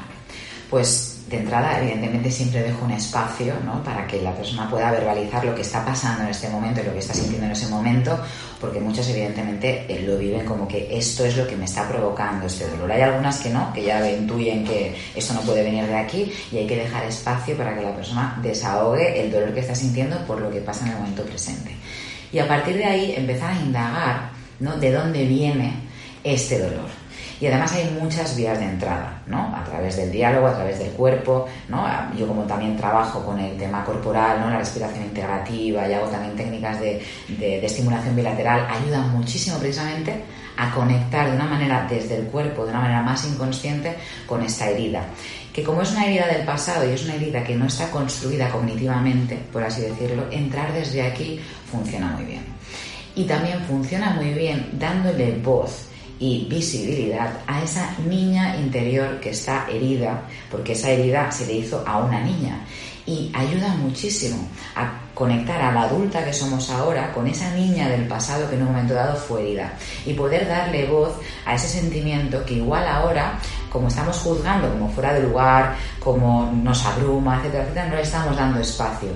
Pues 0.70 1.19
de 1.31 1.37
entrada, 1.37 1.79
evidentemente, 1.81 2.29
siempre 2.29 2.61
dejo 2.61 2.85
un 2.85 2.90
espacio 2.90 3.55
¿no? 3.64 3.85
para 3.85 4.05
que 4.05 4.21
la 4.21 4.35
persona 4.35 4.69
pueda 4.69 4.90
verbalizar 4.90 5.45
lo 5.45 5.55
que 5.55 5.62
está 5.62 5.85
pasando 5.85 6.25
en 6.25 6.31
este 6.31 6.49
momento 6.49 6.81
y 6.81 6.85
lo 6.85 6.93
que 6.93 6.99
está 6.99 7.14
sintiendo 7.14 7.47
en 7.47 7.53
ese 7.53 7.69
momento, 7.69 8.19
porque 8.61 8.81
muchas, 8.81 9.09
evidentemente, 9.11 9.87
eh, 9.88 10.03
lo 10.05 10.19
viven 10.19 10.45
como 10.45 10.66
que 10.66 10.88
esto 10.90 11.25
es 11.25 11.37
lo 11.37 11.47
que 11.47 11.57
me 11.57 11.66
está 11.66 11.88
provocando 11.88 12.47
este 12.47 12.66
dolor. 12.69 12.90
Hay 12.90 13.03
algunas 13.03 13.38
que 13.38 13.49
no, 13.49 13.73
que 13.73 13.85
ya 13.85 14.11
intuyen 14.11 14.64
que 14.64 14.93
esto 15.14 15.33
no 15.33 15.43
puede 15.43 15.62
venir 15.62 15.87
de 15.87 15.97
aquí 15.97 16.33
y 16.51 16.59
hay 16.59 16.66
que 16.66 16.77
dejar 16.77 17.05
espacio 17.05 17.57
para 17.57 17.77
que 17.77 17.83
la 17.83 17.95
persona 17.95 18.37
desahogue 18.43 19.23
el 19.23 19.31
dolor 19.31 19.55
que 19.55 19.61
está 19.61 19.77
sintiendo 19.77 20.19
por 20.27 20.40
lo 20.40 20.51
que 20.51 20.61
pasa 20.61 20.85
en 20.85 20.93
el 20.93 20.99
momento 20.99 21.23
presente. 21.23 21.77
Y 22.33 22.40
a 22.40 22.49
partir 22.49 22.77
de 22.77 22.85
ahí 22.85 23.14
empezar 23.16 23.53
a 23.53 23.61
indagar 23.61 24.31
¿no? 24.59 24.77
de 24.79 24.90
dónde 24.90 25.25
viene 25.27 25.75
este 26.25 26.59
dolor. 26.59 26.99
Y 27.40 27.46
además 27.46 27.72
hay 27.72 27.90
muchas 27.98 28.37
vías 28.37 28.59
de 28.59 28.66
entrada, 28.66 29.22
¿no? 29.26 29.55
A 29.57 29.64
través 29.64 29.96
del 29.96 30.12
diálogo, 30.12 30.46
a 30.46 30.55
través 30.55 30.79
del 30.79 30.90
cuerpo, 30.90 31.46
¿no? 31.68 31.87
Yo 32.14 32.29
como 32.29 32.42
también 32.42 32.76
trabajo 32.76 33.24
con 33.24 33.38
el 33.38 33.57
tema 33.57 33.83
corporal, 33.83 34.40
¿no? 34.40 34.50
La 34.50 34.59
respiración 34.59 35.05
integrativa 35.05 35.88
y 35.88 35.94
hago 35.94 36.09
también 36.09 36.37
técnicas 36.37 36.79
de, 36.81 37.03
de, 37.29 37.64
estimulación 37.64 38.14
bilateral, 38.14 38.66
ayudan 38.68 39.11
muchísimo 39.11 39.59
precisamente 39.59 40.22
a 40.59 40.70
conectar 40.74 41.31
de 41.31 41.37
una 41.37 41.46
manera 41.46 41.87
desde 41.88 42.16
el 42.16 42.26
cuerpo, 42.26 42.64
de 42.64 42.72
una 42.72 42.81
manera 42.81 43.03
más 43.03 43.26
inconsciente, 43.26 43.96
con 44.26 44.42
esta 44.42 44.68
herida 44.68 45.03
que 45.53 45.64
como 45.64 45.83
es 45.83 45.90
una 45.90 46.07
herida 46.07 46.26
del 46.29 46.44
pasado 46.46 46.88
y 46.88 46.92
es 46.92 47.05
una 47.05 47.14
herida 47.14 47.42
que 47.42 47.57
no 47.57 47.66
está 47.66 47.90
construida 47.90 48.48
cognitivamente, 48.50 49.37
por 49.53 49.62
así 49.64 49.81
decirlo, 49.83 50.26
entrar 50.31 50.72
desde 50.72 51.03
aquí 51.03 51.40
funciona 51.70 52.07
muy 52.09 52.24
bien. 52.24 52.44
Y 53.16 53.24
también 53.24 53.61
funciona 53.64 54.11
muy 54.11 54.33
bien 54.33 54.70
dándole 54.79 55.33
voz 55.38 55.89
y 56.20 56.44
visibilidad 56.50 57.33
a 57.46 57.62
esa 57.62 57.96
niña 58.06 58.54
interior 58.56 59.18
que 59.20 59.30
está 59.30 59.66
herida, 59.70 60.22
porque 60.50 60.72
esa 60.72 60.90
herida 60.90 61.33
se 61.33 61.46
le 61.46 61.54
hizo 61.54 61.83
a 61.87 61.98
una 61.98 62.20
niña. 62.20 62.61
Y 63.06 63.33
ayuda 63.35 63.68
muchísimo 63.76 64.37
a 64.76 65.00
conectar 65.14 65.61
a 65.61 65.72
la 65.72 65.83
adulta 65.83 66.22
que 66.22 66.33
somos 66.33 66.68
ahora 66.70 67.11
con 67.12 67.26
esa 67.26 67.50
niña 67.54 67.88
del 67.88 68.06
pasado 68.06 68.48
que 68.48 68.56
en 68.56 68.62
un 68.62 68.68
momento 68.68 68.92
dado 68.92 69.16
fue 69.16 69.40
herida. 69.40 69.72
Y 70.04 70.12
poder 70.12 70.46
darle 70.46 70.87
voz 70.87 71.14
a 71.46 71.54
ese 71.54 71.66
sentimiento 71.66 72.44
que 72.44 72.54
igual 72.54 72.87
ahora, 72.87 73.38
como 73.72 73.88
estamos 73.88 74.18
juzgando 74.18 74.70
como 74.70 74.90
fuera 74.90 75.14
de 75.14 75.22
lugar, 75.22 75.74
como 75.98 76.52
nos 76.52 76.85
abruma, 76.85 77.38
etcétera, 77.38 77.64
etcétera, 77.64 77.88
no 77.88 77.96
le 77.96 78.02
estamos 78.02 78.37
dando 78.37 78.61
espacio. 78.61 79.09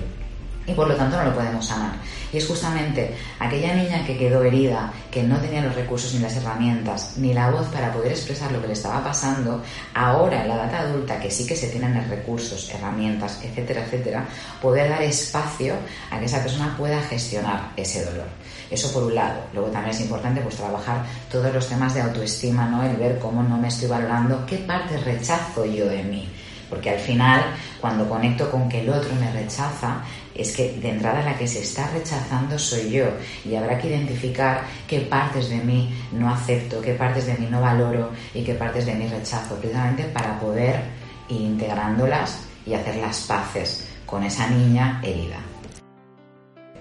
Y 0.67 0.73
por 0.73 0.87
lo 0.87 0.95
tanto 0.95 1.17
no 1.17 1.25
lo 1.25 1.35
podemos 1.35 1.63
sanar. 1.63 1.93
Y 2.35 2.39
es 2.39 2.47
justamente 2.47 3.15
aquella 3.39 3.73
niña 3.73 4.05
que 4.05 4.17
quedó 4.17 4.43
herida, 4.43 4.91
que 5.09 5.23
no 5.23 5.37
tenía 5.37 5.61
los 5.61 5.73
recursos 5.73 6.13
ni 6.13 6.19
las 6.19 6.35
herramientas, 6.35 7.13
ni 7.15 7.33
la 7.33 7.49
voz 7.49 7.65
para 7.67 7.93
poder 7.93 8.11
expresar 8.11 8.51
lo 8.51 8.59
que 8.61 8.67
le 8.67 8.73
estaba 8.73 9.01
pasando, 9.01 9.63
ahora 9.93 10.41
en 10.41 10.49
la 10.49 10.55
edad 10.55 10.87
adulta, 10.87 11.17
que 11.17 11.31
sí 11.31 11.47
que 11.47 11.55
se 11.55 11.69
tienen 11.69 11.95
los 11.95 12.09
recursos, 12.09 12.69
herramientas, 12.73 13.39
etcétera, 13.41 13.85
etcétera, 13.85 14.25
poder 14.61 14.89
dar 14.89 15.01
espacio 15.03 15.75
a 16.11 16.19
que 16.19 16.25
esa 16.25 16.43
persona 16.43 16.75
pueda 16.77 17.01
gestionar 17.03 17.71
ese 17.77 18.03
dolor. 18.03 18.27
Eso 18.69 18.91
por 18.91 19.03
un 19.03 19.15
lado. 19.15 19.39
Luego 19.53 19.69
también 19.69 19.95
es 19.95 20.01
importante 20.01 20.41
pues 20.41 20.57
trabajar 20.57 21.05
todos 21.31 21.53
los 21.53 21.69
temas 21.69 21.93
de 21.93 22.01
autoestima, 22.01 22.65
¿no? 22.65 22.83
El 22.83 22.97
ver 22.97 23.17
cómo 23.17 23.43
no 23.43 23.57
me 23.57 23.69
estoy 23.69 23.87
valorando, 23.87 24.45
qué 24.45 24.57
parte 24.57 24.97
rechazo 24.97 25.63
yo 25.65 25.85
de 25.85 26.03
mí. 26.03 26.27
Porque 26.69 26.89
al 26.89 26.99
final, 26.99 27.41
cuando 27.79 28.09
conecto 28.09 28.51
con 28.51 28.67
que 28.67 28.81
el 28.81 28.89
otro 28.89 29.13
me 29.15 29.31
rechaza, 29.31 30.01
es 30.35 30.55
que 30.55 30.73
de 30.73 30.89
entrada 30.89 31.23
la 31.23 31.37
que 31.37 31.47
se 31.47 31.61
está 31.61 31.89
rechazando 31.91 32.59
soy 32.59 32.91
yo. 32.91 33.05
Y 33.45 33.55
habrá 33.55 33.79
que 33.79 33.87
identificar 33.87 34.63
qué 34.87 35.01
partes 35.01 35.49
de 35.49 35.57
mí 35.57 35.93
no 36.11 36.29
acepto, 36.29 36.81
qué 36.81 36.93
partes 36.93 37.25
de 37.25 37.35
mí 37.35 37.47
no 37.49 37.61
valoro 37.61 38.11
y 38.33 38.43
qué 38.43 38.53
partes 38.53 38.85
de 38.85 38.95
mí 38.95 39.07
rechazo, 39.07 39.55
precisamente 39.55 40.03
para 40.03 40.37
poder 40.39 40.81
ir 41.29 41.41
integrándolas 41.41 42.41
y 42.65 42.73
hacer 42.73 42.97
las 42.97 43.21
paces 43.21 43.87
con 44.05 44.23
esa 44.23 44.49
niña 44.49 45.01
herida. 45.03 45.37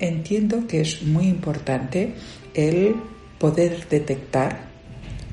Entiendo 0.00 0.66
que 0.66 0.80
es 0.80 1.02
muy 1.02 1.28
importante 1.28 2.14
el 2.52 2.96
poder 3.38 3.88
detectar 3.88 4.64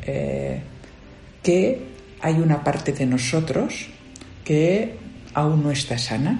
eh, 0.05 0.61
que 1.41 1.91
hay 2.21 2.35
una 2.35 2.63
parte 2.63 2.91
de 2.91 3.05
nosotros 3.05 3.87
que 4.43 4.95
aún 5.33 5.63
no 5.63 5.71
está 5.71 5.97
sana 5.97 6.39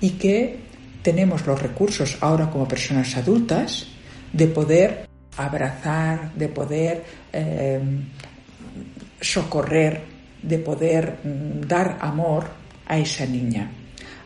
y 0.00 0.10
que 0.10 0.58
tenemos 1.02 1.46
los 1.46 1.60
recursos 1.60 2.18
ahora 2.20 2.50
como 2.50 2.68
personas 2.68 3.16
adultas 3.16 3.86
de 4.32 4.46
poder 4.46 5.08
abrazar, 5.36 6.32
de 6.34 6.48
poder 6.48 7.04
eh, 7.32 7.80
socorrer, 9.20 10.02
de 10.42 10.58
poder 10.58 11.18
mm, 11.24 11.66
dar 11.66 11.98
amor 12.00 12.50
a 12.86 12.98
esa 12.98 13.26
niña. 13.26 13.70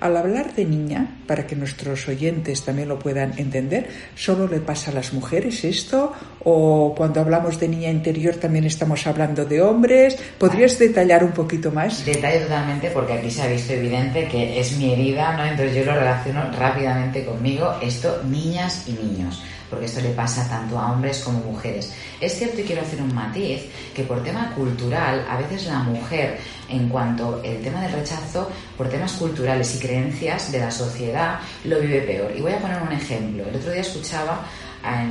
Al 0.05 0.19
hablar 0.19 0.55
de 0.55 0.67
niña, 0.67 1.17
para 1.27 1.47
que 1.47 1.57
nuestros 1.57 2.07
oyentes 2.09 2.62
también 2.62 2.90
lo 2.90 2.99
puedan 2.99 3.38
entender, 3.38 3.88
¿solo 4.14 4.47
le 4.47 4.61
pasa 4.61 4.90
a 4.90 4.95
las 4.95 5.14
mujeres 5.14 5.64
esto? 5.64 6.12
¿O 6.45 6.95
cuando 6.95 7.23
hablamos 7.23 7.59
de 7.59 7.69
niña 7.69 7.88
interior 7.88 8.35
también 8.35 8.67
estamos 8.67 9.07
hablando 9.07 9.47
de 9.47 9.62
hombres? 9.62 10.19
¿Podrías 10.37 10.79
detallar 10.79 11.25
un 11.25 11.33
poquito 11.33 11.71
más? 11.71 12.05
Detalle 12.05 12.40
totalmente 12.40 12.90
porque 12.90 13.14
aquí 13.14 13.31
se 13.31 13.45
ha 13.45 13.47
visto 13.47 13.73
evidente 13.73 14.29
que 14.29 14.61
es 14.61 14.77
mi 14.77 14.93
herida, 14.93 15.38
¿no? 15.38 15.47
Entonces 15.47 15.75
yo 15.75 15.87
lo 15.87 15.99
relaciono 15.99 16.53
rápidamente 16.53 17.25
conmigo, 17.25 17.73
esto 17.81 18.23
niñas 18.29 18.85
y 18.87 18.93
niños 18.93 19.43
porque 19.70 19.87
esto 19.87 20.00
le 20.00 20.11
pasa 20.11 20.48
tanto 20.48 20.79
a 20.79 20.92
hombres 20.92 21.20
como 21.20 21.38
mujeres. 21.40 21.92
Es 22.20 22.38
cierto 22.38 22.61
y 22.61 22.64
quiero 22.64 22.83
hacer 22.83 23.00
un 23.00 23.14
matiz 23.14 23.62
que 23.94 24.05
por 24.05 24.22
tema 24.22 24.53
cultural, 24.55 25.27
a 25.29 25.37
veces 25.37 25.66
la 25.66 25.81
mujer, 25.81 26.38
en 26.68 26.88
cuanto 26.88 27.42
el 27.42 27.62
tema 27.62 27.81
del 27.81 27.92
rechazo, 27.92 28.50
por 28.77 28.88
temas 28.88 29.12
culturales 29.12 29.74
y 29.77 29.79
creencias 29.79 30.53
de 30.53 30.61
la 30.61 30.70
sociedad, 30.70 31.40
lo 31.64 31.81
vive 31.81 32.00
peor. 32.03 32.33
Y 32.37 32.40
voy 32.40 32.53
a 32.53 32.59
poner 32.59 32.83
un 32.83 32.92
ejemplo. 32.92 33.44
El 33.48 33.57
otro 33.57 33.72
día 33.72 33.81
escuchaba 33.81 34.46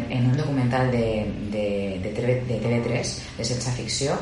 en, 0.10 0.26
un 0.28 0.38
documental 0.38 0.92
de, 0.92 1.32
de, 1.52 2.00
de, 2.02 2.62
TV3, 2.62 3.18
de 3.38 3.46
Sexa 3.46 3.72
Ficción, 3.72 4.18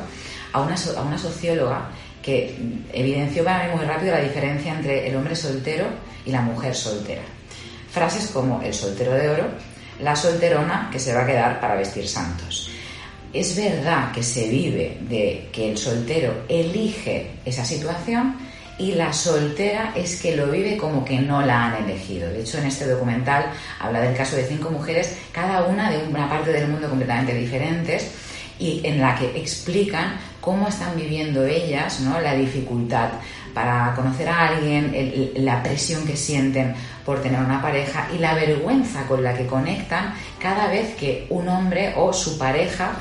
a 0.52 0.60
una, 0.60 0.74
a 0.74 1.02
una 1.02 1.18
socióloga 1.18 1.90
que 2.22 2.56
evidenció 2.92 3.44
para 3.44 3.66
mí 3.66 3.74
muy 3.76 3.84
rápido 3.84 4.12
la 4.12 4.20
diferencia 4.20 4.72
entre 4.72 5.08
el 5.08 5.16
hombre 5.16 5.34
soltero 5.34 5.86
y 6.24 6.30
la 6.30 6.40
mujer 6.40 6.74
soltera. 6.74 7.22
Frases 7.90 8.28
como 8.28 8.62
el 8.62 8.72
soltero 8.72 9.12
de 9.12 9.28
oro 9.28 9.48
la 10.02 10.16
solterona 10.16 10.88
que 10.90 10.98
se 10.98 11.14
va 11.14 11.22
a 11.22 11.26
quedar 11.26 11.60
para 11.60 11.76
vestir 11.76 12.06
santos. 12.06 12.70
Es 13.32 13.56
verdad 13.56 14.12
que 14.12 14.22
se 14.22 14.48
vive 14.48 14.98
de 15.08 15.48
que 15.52 15.70
el 15.70 15.78
soltero 15.78 16.44
elige 16.48 17.30
esa 17.44 17.64
situación 17.64 18.36
y 18.78 18.92
la 18.92 19.12
soltera 19.12 19.92
es 19.94 20.20
que 20.20 20.36
lo 20.36 20.48
vive 20.48 20.76
como 20.76 21.04
que 21.04 21.18
no 21.18 21.40
la 21.40 21.66
han 21.66 21.84
elegido. 21.84 22.28
De 22.28 22.40
hecho, 22.40 22.58
en 22.58 22.66
este 22.66 22.86
documental 22.86 23.46
habla 23.80 24.00
del 24.00 24.16
caso 24.16 24.36
de 24.36 24.44
cinco 24.44 24.70
mujeres, 24.70 25.16
cada 25.30 25.64
una 25.64 25.90
de 25.90 25.98
una 26.04 26.28
parte 26.28 26.52
del 26.52 26.68
mundo 26.68 26.88
completamente 26.88 27.34
diferentes 27.34 28.10
y 28.58 28.80
en 28.84 29.00
la 29.00 29.14
que 29.16 29.38
explican 29.38 30.18
cómo 30.40 30.68
están 30.68 30.96
viviendo 30.96 31.44
ellas 31.46 32.00
¿no? 32.00 32.20
la 32.20 32.34
dificultad 32.34 33.10
para 33.54 33.94
conocer 33.94 34.28
a 34.28 34.48
alguien, 34.48 35.32
la 35.36 35.62
presión 35.62 36.04
que 36.06 36.16
sienten 36.16 36.74
por 37.04 37.20
tener 37.20 37.40
una 37.40 37.60
pareja 37.60 38.08
y 38.14 38.18
la 38.18 38.34
vergüenza 38.34 39.06
con 39.06 39.22
la 39.22 39.34
que 39.34 39.46
conectan 39.46 40.14
cada 40.38 40.68
vez 40.68 40.94
que 40.94 41.26
un 41.30 41.48
hombre 41.48 41.94
o 41.96 42.12
su 42.12 42.38
pareja 42.38 42.92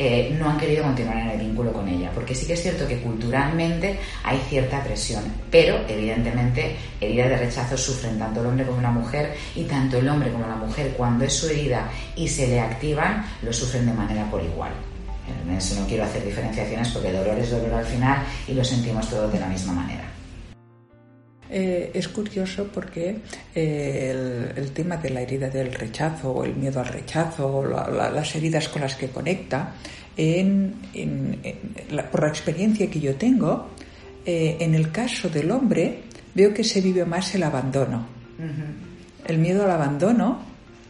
eh, 0.00 0.32
no 0.38 0.48
han 0.48 0.58
querido 0.58 0.84
continuar 0.84 1.16
en 1.18 1.30
el 1.30 1.38
vínculo 1.40 1.72
con 1.72 1.88
ella. 1.88 2.12
Porque 2.14 2.32
sí 2.32 2.46
que 2.46 2.52
es 2.52 2.62
cierto 2.62 2.86
que 2.86 3.00
culturalmente 3.00 3.98
hay 4.22 4.38
cierta 4.48 4.82
presión, 4.84 5.24
pero 5.50 5.80
evidentemente 5.88 6.76
heridas 7.00 7.30
de 7.30 7.36
rechazo 7.38 7.76
sufren 7.76 8.16
tanto 8.16 8.40
el 8.40 8.46
hombre 8.46 8.64
como 8.64 8.80
la 8.80 8.92
mujer 8.92 9.34
y 9.56 9.64
tanto 9.64 9.98
el 9.98 10.08
hombre 10.08 10.30
como 10.30 10.46
la 10.46 10.54
mujer 10.54 10.94
cuando 10.96 11.24
es 11.24 11.32
su 11.32 11.48
herida 11.48 11.90
y 12.14 12.28
se 12.28 12.46
le 12.46 12.60
activan, 12.60 13.26
lo 13.42 13.52
sufren 13.52 13.86
de 13.86 13.92
manera 13.92 14.30
por 14.30 14.40
igual. 14.40 14.70
En 15.42 15.54
eso 15.54 15.80
no 15.80 15.86
quiero 15.86 16.04
hacer 16.04 16.24
diferenciaciones 16.24 16.88
porque 16.88 17.12
dolor 17.12 17.38
es 17.38 17.50
dolor 17.50 17.74
al 17.74 17.86
final 17.86 18.22
y 18.46 18.54
lo 18.54 18.64
sentimos 18.64 19.08
todos 19.08 19.32
de 19.32 19.40
la 19.40 19.48
misma 19.48 19.72
manera. 19.72 20.04
Eh, 21.50 21.92
es 21.94 22.08
curioso 22.08 22.68
porque 22.72 23.22
eh, 23.54 24.52
el, 24.54 24.70
tema 24.72 24.98
de 24.98 25.10
la 25.10 25.22
herida 25.22 25.48
del 25.48 25.72
rechazo 25.72 26.30
o 26.30 26.44
el 26.44 26.54
miedo 26.54 26.80
al 26.80 26.88
rechazo 26.88 27.46
o 27.46 27.66
las 27.66 28.36
heridas 28.36 28.68
con 28.68 28.82
las 28.82 28.94
que 28.96 29.08
conecta, 29.08 29.72
por 32.10 32.22
la 32.22 32.28
experiencia 32.28 32.90
que 32.90 33.00
yo 33.00 33.14
tengo, 33.14 33.68
eh, 34.26 34.58
en 34.60 34.74
el 34.74 34.90
caso 34.90 35.30
del 35.30 35.50
hombre 35.50 36.02
veo 36.34 36.52
que 36.52 36.64
se 36.64 36.82
vive 36.82 37.06
más 37.06 37.34
el 37.34 37.42
abandono. 37.42 38.06
El 39.26 39.38
miedo 39.38 39.64
al 39.64 39.70
abandono 39.70 40.47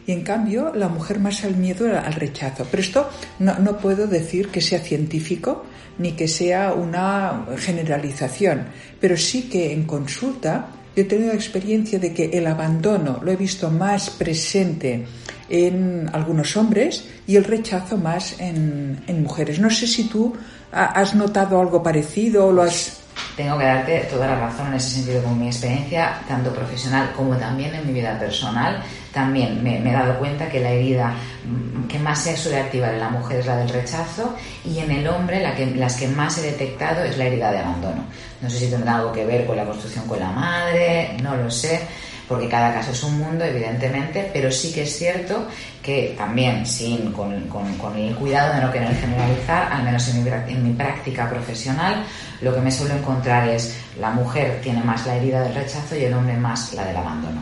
y 0.08 0.12
en 0.12 0.22
cambio 0.22 0.72
la 0.74 0.88
mujer 0.88 1.20
más 1.20 1.44
al 1.44 1.56
miedo 1.56 1.86
al 1.86 2.14
rechazo. 2.14 2.66
Pero 2.70 2.82
esto 2.82 3.10
no, 3.40 3.76
puedo 3.76 4.06
decir 4.06 4.48
que 4.48 4.62
sea 4.62 4.80
científico 4.80 5.66
ni 5.98 6.12
que 6.12 6.26
sea 6.26 6.72
una 6.72 7.44
generalización, 7.58 8.68
pero 8.98 9.18
sí 9.18 9.50
que 9.50 9.70
en 9.70 9.84
consulta 9.84 10.70
yo 10.96 11.02
he 11.02 11.06
tenido 11.06 11.28
la 11.28 11.34
experiencia 11.34 11.98
de 11.98 12.14
que 12.14 12.30
el 12.32 12.46
abandono 12.46 13.20
lo 13.22 13.30
he 13.30 13.36
visto 13.36 13.70
más 13.70 14.08
presente 14.08 15.06
en 15.50 16.08
algunos 16.10 16.56
hombres 16.56 17.04
y 17.26 17.36
el 17.36 17.44
rechazo 17.44 17.98
más 17.98 18.40
en, 18.40 18.98
en 19.06 19.22
mujeres. 19.22 19.60
No 19.60 19.68
sé 19.68 19.86
si 19.86 20.04
tú 20.04 20.34
has 20.72 21.14
notado 21.14 21.60
algo 21.60 21.82
parecido 21.82 22.46
o 22.46 22.52
lo 22.52 22.62
has 22.62 23.00
tengo 23.36 23.58
que 23.58 23.64
darte 23.64 24.00
toda 24.10 24.26
la 24.26 24.40
razón 24.40 24.68
en 24.68 24.74
ese 24.74 24.90
sentido 24.96 25.22
con 25.22 25.38
mi 25.38 25.46
experiencia, 25.46 26.20
tanto 26.26 26.52
profesional 26.52 27.12
como 27.16 27.36
también 27.36 27.74
en 27.74 27.86
mi 27.86 27.92
vida 27.92 28.18
personal. 28.18 28.82
También 29.12 29.62
me, 29.62 29.78
he 29.78 29.92
dado 29.92 30.18
cuenta 30.18 30.48
que 30.48 30.60
la 30.60 30.70
herida 30.70 31.14
mm, 31.44 31.86
que 31.86 31.98
más 31.98 32.22
se 32.22 32.36
suele 32.36 32.58
activar 32.58 32.94
en 32.94 33.00
la 33.00 33.08
mujer 33.08 33.40
es 33.40 33.46
la 33.46 33.56
del 33.56 33.68
rechazo 33.68 34.34
y 34.64 34.78
en 34.78 34.90
el 34.90 35.08
hombre 35.08 35.40
la 35.40 35.54
que, 35.54 35.66
las 35.66 35.96
que 35.96 36.08
más 36.08 36.38
he 36.38 36.42
detectado 36.42 37.04
es 37.04 37.16
la 37.16 37.24
herida 37.24 37.50
de 37.50 37.58
abandono. 37.58 38.04
No 38.40 38.50
sé 38.50 38.58
si 38.58 38.70
tendrá 38.70 38.96
algo 38.96 39.12
que 39.12 39.24
ver 39.24 39.46
con 39.46 39.56
la 39.56 39.64
construcción 39.64 40.06
con 40.06 40.18
la 40.18 40.30
madre, 40.30 41.16
no 41.22 41.36
lo 41.36 41.50
sé 41.50 41.86
porque 42.28 42.48
cada 42.48 42.72
caso 42.74 42.92
es 42.92 43.02
un 43.02 43.18
mundo, 43.18 43.44
evidentemente, 43.44 44.30
pero 44.32 44.52
sí 44.52 44.72
que 44.72 44.82
es 44.82 44.96
cierto 44.96 45.46
que 45.82 46.14
también, 46.16 46.66
sin, 46.66 47.10
con, 47.12 47.32
el 47.32 48.14
cuidado 48.14 48.54
de 48.54 48.60
no 48.60 48.70
querer 48.70 48.94
generalizar, 48.94 49.72
al 49.72 49.82
menos 49.82 50.06
en 50.08 50.22
mi, 50.22 50.30
en 50.30 50.64
mi 50.64 50.72
práctica 50.74 51.28
profesional, 51.28 52.04
lo 52.42 52.54
que 52.54 52.60
me 52.60 52.70
suelo 52.70 52.94
encontrar 52.94 53.48
es 53.48 53.76
la 53.98 54.10
mujer 54.10 54.60
tiene 54.62 54.82
más 54.82 55.06
la 55.06 55.16
herida 55.16 55.42
del 55.42 55.54
rechazo 55.54 55.96
y 55.96 56.04
el 56.04 56.12
hombre 56.12 56.36
más 56.36 56.74
la 56.74 56.84
del 56.84 56.96
abandono. 56.96 57.40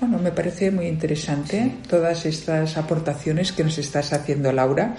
Bueno, 0.00 0.18
me 0.18 0.30
parece 0.30 0.70
muy 0.70 0.86
interesante 0.86 1.72
todas 1.88 2.24
estas 2.24 2.76
aportaciones 2.76 3.50
que 3.50 3.64
nos 3.64 3.78
estás 3.78 4.12
haciendo, 4.12 4.52
Laura. 4.52 4.94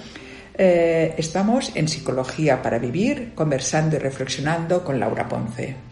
Eh, 0.57 1.15
estamos 1.17 1.71
en 1.75 1.87
Psicología 1.87 2.61
para 2.61 2.79
Vivir, 2.79 3.31
conversando 3.33 3.95
y 3.95 3.99
reflexionando 3.99 4.83
con 4.83 4.99
Laura 4.99 5.29
Ponce. 5.29 5.88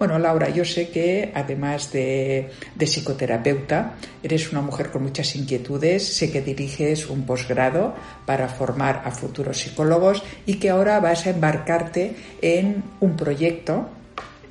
Bueno, 0.00 0.18
Laura, 0.18 0.48
yo 0.48 0.64
sé 0.64 0.88
que 0.88 1.30
además 1.34 1.92
de, 1.92 2.50
psicoterapeuta, 2.78 3.96
eres 4.22 4.50
una 4.50 4.62
mujer 4.62 4.90
con 4.90 5.02
muchas 5.02 5.36
inquietudes, 5.36 6.16
sé 6.16 6.32
que 6.32 6.40
diriges 6.40 7.10
un 7.10 7.26
posgrado 7.26 7.94
para 8.24 8.48
formar 8.48 9.02
a 9.04 9.10
futuros 9.10 9.58
psicólogos 9.58 10.22
y 10.46 10.54
que 10.54 10.70
ahora 10.70 10.98
vas 11.00 11.26
a 11.26 11.30
embarcarte 11.30 12.16
en 12.40 12.82
un 13.00 13.14
proyecto 13.14 13.90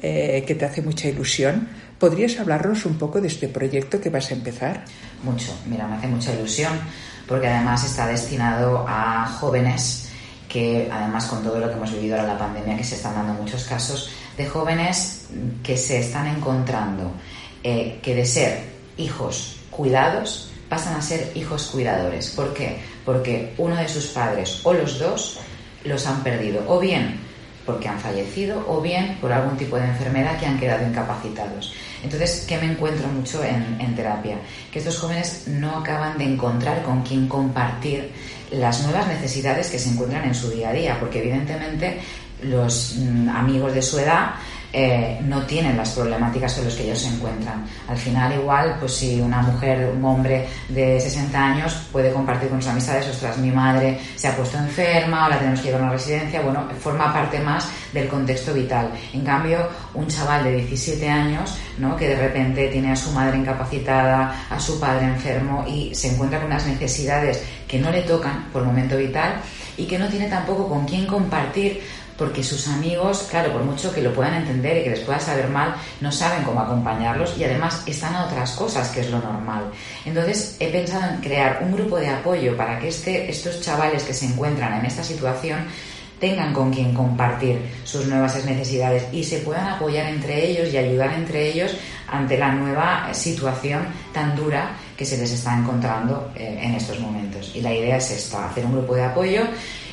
eh, 0.04 0.44
que 0.46 0.54
te 0.54 0.66
hace 0.66 0.84
mucha 0.84 1.08
ilusión. 1.08 1.68
¿Podrías 1.98 2.40
hablarnos 2.40 2.86
un 2.86 3.00
poco 3.00 3.20
de 3.20 3.30
este 3.30 3.48
proyecto 3.48 4.00
que 4.00 4.12
vas 4.12 4.30
a 4.30 4.36
empezar? 4.36 4.86
Mucho, 5.24 5.52
mira, 5.66 5.88
me 5.88 5.96
hace 5.96 6.08
mucha 6.10 6.32
ilusión 6.32 6.74
porque 7.28 7.48
además 7.48 7.84
está 7.84 8.06
destinado 8.06 8.86
a 8.88 9.26
jóvenes 9.26 10.12
que 10.48 10.88
además 10.92 11.26
con 11.26 11.42
todo 11.42 11.60
lo 11.60 11.68
que 11.70 11.74
hemos 11.74 11.92
vivido 11.92 12.18
ahora 12.18 12.34
la 12.34 12.38
pandemia, 12.38 12.78
que 12.78 12.84
se 12.84 12.96
están 12.96 13.16
dando 13.16 13.34
muchos 13.34 13.64
casos, 13.66 14.12
de 14.38 14.46
jóvenes 14.46 15.19
que 15.64 15.78
se 15.78 16.00
están 16.00 16.28
encontrando 16.28 17.12
eh, 17.64 18.00
que 18.02 18.16
de 18.16 18.26
ser 18.26 18.64
hijos 18.98 19.58
cuidados 19.70 20.52
pasan 20.70 20.96
a 20.96 21.02
ser 21.02 21.32
hijos 21.36 21.68
cuidadores. 21.68 22.30
¿Por 22.30 22.54
qué? 22.54 22.78
Porque 23.04 23.54
uno 23.58 23.76
de 23.76 23.88
sus 23.88 24.08
padres 24.08 24.62
o 24.64 24.74
los 24.74 25.00
dos 25.00 25.40
los 25.84 26.06
han 26.06 26.22
perdido, 26.24 26.64
o 26.68 26.80
bien 26.80 27.20
porque 27.66 27.88
han 27.88 28.00
fallecido, 28.00 28.66
o 28.68 28.82
bien 28.82 29.18
por 29.22 29.32
algún 29.32 29.56
tipo 29.56 29.76
de 29.76 29.86
enfermedad 29.86 30.40
que 30.40 30.46
han 30.48 30.60
quedado 30.60 30.88
incapacitados. 30.88 31.74
Entonces, 32.04 32.46
¿qué 32.48 32.58
me 32.58 32.72
encuentro 32.72 33.08
mucho 33.10 33.44
en, 33.44 33.80
en 33.80 33.96
terapia? 33.96 34.38
Que 34.72 34.80
estos 34.80 34.98
jóvenes 34.98 35.44
no 35.48 35.78
acaban 35.78 36.18
de 36.18 36.26
encontrar 36.26 36.82
con 36.82 37.04
quién 37.04 37.28
compartir 37.28 38.12
las 38.52 38.82
nuevas 38.84 39.08
necesidades 39.08 39.70
que 39.70 39.78
se 39.78 39.90
encuentran 39.90 40.26
en 40.26 40.34
su 40.34 40.50
día 40.50 40.70
a 40.70 40.74
día, 40.74 41.00
porque 41.00 41.20
evidentemente 41.20 42.00
los 42.42 42.96
mm, 42.98 43.30
amigos 43.30 43.74
de 43.74 43.82
su 43.82 44.00
edad 44.00 44.32
eh, 44.72 45.20
no 45.24 45.42
tienen 45.44 45.76
las 45.76 45.92
problemáticas 45.92 46.54
con 46.54 46.66
las 46.66 46.76
que 46.76 46.84
ellos 46.84 47.00
se 47.00 47.08
encuentran. 47.08 47.66
Al 47.88 47.98
final, 47.98 48.34
igual, 48.34 48.76
pues 48.80 48.94
si 48.94 49.20
una 49.20 49.42
mujer, 49.42 49.92
un 49.96 50.04
hombre 50.06 50.48
de 50.68 51.00
60 51.00 51.44
años 51.44 51.88
puede 51.92 52.12
compartir 52.12 52.50
con 52.50 52.62
sus 52.62 52.72
amistades, 52.72 53.08
ostras, 53.08 53.38
mi 53.38 53.52
madre 53.52 54.00
se 54.16 54.28
ha 54.28 54.36
puesto 54.36 54.58
enferma 54.58 55.26
o 55.26 55.30
la 55.30 55.40
tenemos 55.40 55.60
que 55.60 55.68
llevar 55.68 55.82
a 55.82 55.84
una 55.86 55.94
residencia, 55.94 56.42
bueno, 56.42 56.68
forma 56.80 57.12
parte 57.12 57.40
más 57.40 57.68
del 57.94 58.08
contexto 58.08 58.54
vital. 58.54 58.92
En 59.14 59.22
cambio, 59.24 59.68
un 59.94 60.08
chaval 60.08 60.44
de 60.44 60.56
17 60.58 61.10
años, 61.10 61.58
¿no? 61.78 61.96
que 61.96 62.10
de 62.10 62.16
repente 62.16 62.68
tiene 62.68 62.92
a 62.92 62.96
su 62.96 63.12
madre 63.12 63.38
incapacitada, 63.38 64.46
a 64.50 64.60
su 64.60 64.80
padre 64.80 65.06
enfermo 65.06 65.66
y 65.68 65.94
se 65.96 66.14
encuentra 66.14 66.40
con 66.40 66.48
unas 66.48 66.66
necesidades 66.68 67.44
que 67.68 67.80
no 67.80 67.92
le 67.92 68.02
tocan 68.02 68.50
por 68.52 68.64
momento 68.64 68.98
vital 68.98 69.42
y 69.78 69.86
que 69.86 69.98
no 69.98 70.08
tiene 70.08 70.28
tampoco 70.28 70.68
con 70.68 70.86
quién 70.86 71.06
compartir 71.06 71.82
porque 72.20 72.44
sus 72.44 72.68
amigos, 72.68 73.26
claro, 73.32 73.54
por 73.54 73.64
mucho 73.64 73.94
que 73.94 74.02
lo 74.02 74.14
puedan 74.14 74.36
entender 74.36 74.78
y 74.78 74.84
que 74.84 74.90
les 74.90 75.00
pueda 75.00 75.20
saber 75.20 75.48
mal, 75.48 75.74
no 76.02 76.12
saben 76.12 76.44
cómo 76.44 76.60
acompañarlos 76.60 77.36
y 77.38 77.46
además 77.46 77.82
están 77.88 78.14
a 78.14 78.26
otras 78.26 78.52
cosas, 78.52 78.90
que 78.90 79.00
es 79.00 79.10
lo 79.10 79.20
normal. 79.20 79.72
Entonces 80.06 80.58
he 80.60 80.68
pensado 80.68 81.14
en 81.14 81.22
crear 81.22 81.60
un 81.64 81.72
grupo 81.72 81.98
de 81.98 82.10
apoyo 82.10 82.58
para 82.58 82.78
que 82.78 82.90
este, 82.90 83.30
estos 83.30 83.62
chavales 83.62 84.04
que 84.04 84.14
se 84.14 84.26
encuentran 84.26 84.80
en 84.80 84.86
esta 84.86 85.04
situación 85.04 85.66
tengan 86.20 86.54
con 86.54 86.72
quien 86.72 86.94
compartir 86.94 87.62
sus 87.86 88.06
nuevas 88.06 88.44
necesidades 88.46 89.06
y 89.14 89.24
se 89.24 89.40
puedan 89.40 89.68
apoyar 89.68 90.08
entre 90.08 90.46
ellos 90.46 90.74
y 90.74 90.78
ayudar 90.78 91.14
entre 91.14 91.50
ellos 91.50 91.72
ante 92.08 92.38
la 92.38 92.52
nueva 92.52 93.14
situación 93.14 93.88
tan 94.14 94.36
dura 94.36 94.76
que 94.98 95.06
se 95.06 95.18
les 95.18 95.32
está 95.32 95.58
encontrando 95.58 96.32
eh, 96.36 96.60
en 96.62 96.76
estos 96.76 97.00
momentos. 97.00 97.52
Y 97.56 97.62
la 97.62 97.74
idea 97.74 97.98
es 97.98 98.12
esta, 98.12 98.50
hacer 98.50 98.66
un 98.66 98.74
grupo 98.74 98.96
de 98.96 99.06
apoyo. 99.06 99.44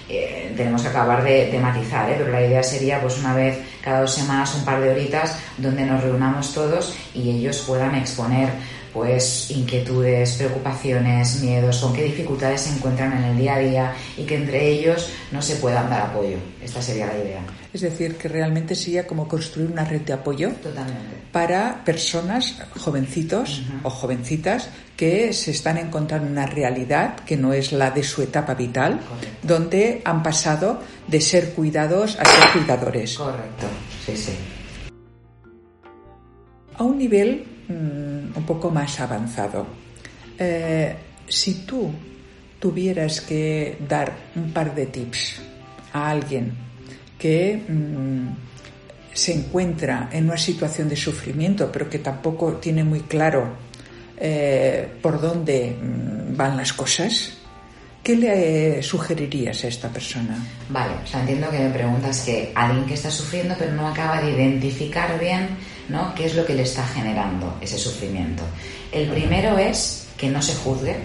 Eh, 0.08 0.54
tenemos 0.56 0.82
que 0.82 0.88
acabar 0.88 1.24
de, 1.24 1.58
matizar, 1.60 2.08
¿eh? 2.08 2.14
pero 2.16 2.30
la 2.30 2.40
idea 2.40 2.62
sería 2.62 3.00
pues 3.00 3.18
una 3.18 3.34
vez 3.34 3.58
cada 3.82 4.02
dos 4.02 4.14
semanas, 4.14 4.54
un 4.54 4.64
par 4.64 4.80
de 4.80 4.90
horitas, 4.90 5.38
donde 5.58 5.84
nos 5.84 6.02
reunamos 6.02 6.54
todos 6.54 6.96
y 7.12 7.30
ellos 7.30 7.64
puedan 7.66 7.94
exponer 7.96 8.50
pues 8.96 9.50
inquietudes, 9.50 10.36
preocupaciones, 10.36 11.42
miedos, 11.42 11.80
con 11.80 11.92
qué 11.92 12.04
dificultades 12.04 12.62
se 12.62 12.74
encuentran 12.74 13.12
en 13.12 13.24
el 13.24 13.36
día 13.36 13.56
a 13.56 13.58
día 13.58 13.94
y 14.16 14.24
que 14.24 14.36
entre 14.36 14.70
ellos 14.70 15.10
no 15.32 15.42
se 15.42 15.56
puedan 15.56 15.90
dar 15.90 16.00
apoyo. 16.00 16.38
Esta 16.64 16.80
sería 16.80 17.08
la 17.08 17.18
idea. 17.18 17.40
Es 17.74 17.82
decir, 17.82 18.16
que 18.16 18.26
realmente 18.26 18.74
sería 18.74 19.06
como 19.06 19.28
construir 19.28 19.70
una 19.70 19.84
red 19.84 20.00
de 20.00 20.14
apoyo 20.14 20.50
para 21.30 21.84
personas, 21.84 22.56
jovencitos 22.78 23.64
o 23.82 23.90
jovencitas, 23.90 24.70
que 24.96 25.34
se 25.34 25.50
están 25.50 25.76
encontrando 25.76 26.28
en 26.28 26.32
una 26.32 26.46
realidad 26.46 27.16
que 27.16 27.36
no 27.36 27.52
es 27.52 27.72
la 27.72 27.90
de 27.90 28.02
su 28.02 28.22
etapa 28.22 28.54
vital, 28.54 28.98
donde 29.42 30.00
han 30.06 30.22
pasado 30.22 30.80
de 31.06 31.20
ser 31.20 31.52
cuidados 31.52 32.18
a 32.18 32.24
ser 32.24 32.50
cuidadores. 32.54 33.18
Correcto, 33.18 33.66
sí, 34.06 34.16
sí. 34.16 34.32
A 36.78 36.82
un 36.82 36.96
nivel 36.96 37.55
mm, 37.68 38.36
un 38.36 38.44
poco 38.46 38.70
más 38.70 39.00
avanzado, 39.00 39.66
eh, 40.38 40.94
si 41.28 41.66
tú 41.66 41.90
tuvieras 42.58 43.20
que 43.20 43.78
dar 43.88 44.12
un 44.34 44.52
par 44.52 44.74
de 44.74 44.86
tips 44.86 45.40
a 45.92 46.10
alguien 46.10 46.52
que 47.18 47.56
mm, 47.56 48.28
se 49.12 49.32
encuentra 49.32 50.08
en 50.12 50.24
una 50.24 50.36
situación 50.36 50.88
de 50.88 50.96
sufrimiento, 50.96 51.70
pero 51.72 51.88
que 51.88 51.98
tampoco 51.98 52.54
tiene 52.54 52.84
muy 52.84 53.00
claro 53.00 53.56
eh, 54.18 54.88
por 55.00 55.20
dónde 55.20 55.76
mm, 55.80 56.36
van 56.36 56.56
las 56.56 56.72
cosas, 56.72 57.36
¿Qué 58.06 58.14
le 58.14 58.84
sugerirías 58.84 59.64
a 59.64 59.66
esta 59.66 59.88
persona? 59.88 60.38
Vale, 60.68 60.94
o 61.12 61.18
entiendo 61.18 61.50
que 61.50 61.58
me 61.58 61.70
preguntas 61.70 62.20
que 62.20 62.52
alguien 62.54 62.86
que 62.86 62.94
está 62.94 63.10
sufriendo 63.10 63.56
pero 63.58 63.72
no 63.72 63.88
acaba 63.88 64.22
de 64.22 64.30
identificar 64.30 65.18
bien 65.18 65.48
¿no? 65.88 66.14
qué 66.14 66.26
es 66.26 66.34
lo 66.34 66.44
que 66.44 66.54
le 66.54 66.62
está 66.62 66.86
generando 66.86 67.56
ese 67.60 67.78
sufrimiento. 67.78 68.42
El 68.92 69.08
primero 69.08 69.58
es 69.58 70.08
que 70.16 70.28
no 70.28 70.40
se 70.42 70.54
juzgue, 70.54 70.96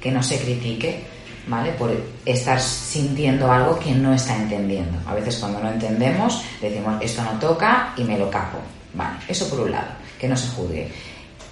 que 0.00 0.10
no 0.10 0.22
se 0.22 0.38
critique, 0.38 1.04
¿vale? 1.46 1.72
Por 1.72 1.92
estar 2.24 2.60
sintiendo 2.60 3.50
algo 3.50 3.78
que 3.78 3.92
no 3.92 4.14
está 4.14 4.36
entendiendo. 4.36 4.98
A 5.06 5.14
veces 5.14 5.36
cuando 5.36 5.60
no 5.60 5.70
entendemos 5.70 6.42
decimos 6.60 6.96
esto 7.00 7.22
no 7.22 7.38
toca 7.38 7.94
y 7.96 8.04
me 8.04 8.18
lo 8.18 8.30
capo. 8.30 8.58
Vale, 8.94 9.18
eso 9.28 9.48
por 9.48 9.60
un 9.60 9.72
lado, 9.72 9.88
que 10.18 10.28
no 10.28 10.36
se 10.36 10.48
juzgue. 10.48 10.90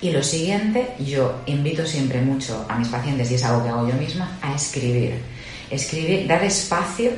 Y 0.01 0.11
lo 0.11 0.23
siguiente, 0.23 0.91
yo 1.01 1.41
invito 1.47 1.85
siempre 1.85 2.21
mucho 2.21 2.65
a 2.69 2.77
mis 2.77 2.89
pacientes, 2.89 3.31
y 3.31 3.35
es 3.35 3.45
algo 3.45 3.65
que 3.65 3.69
hago 3.69 3.89
yo 3.89 3.95
misma, 3.95 4.39
a 4.41 4.55
escribir. 4.55 5.21
Escribir, 5.71 6.27
dar 6.29 6.45
espacio 6.45 7.11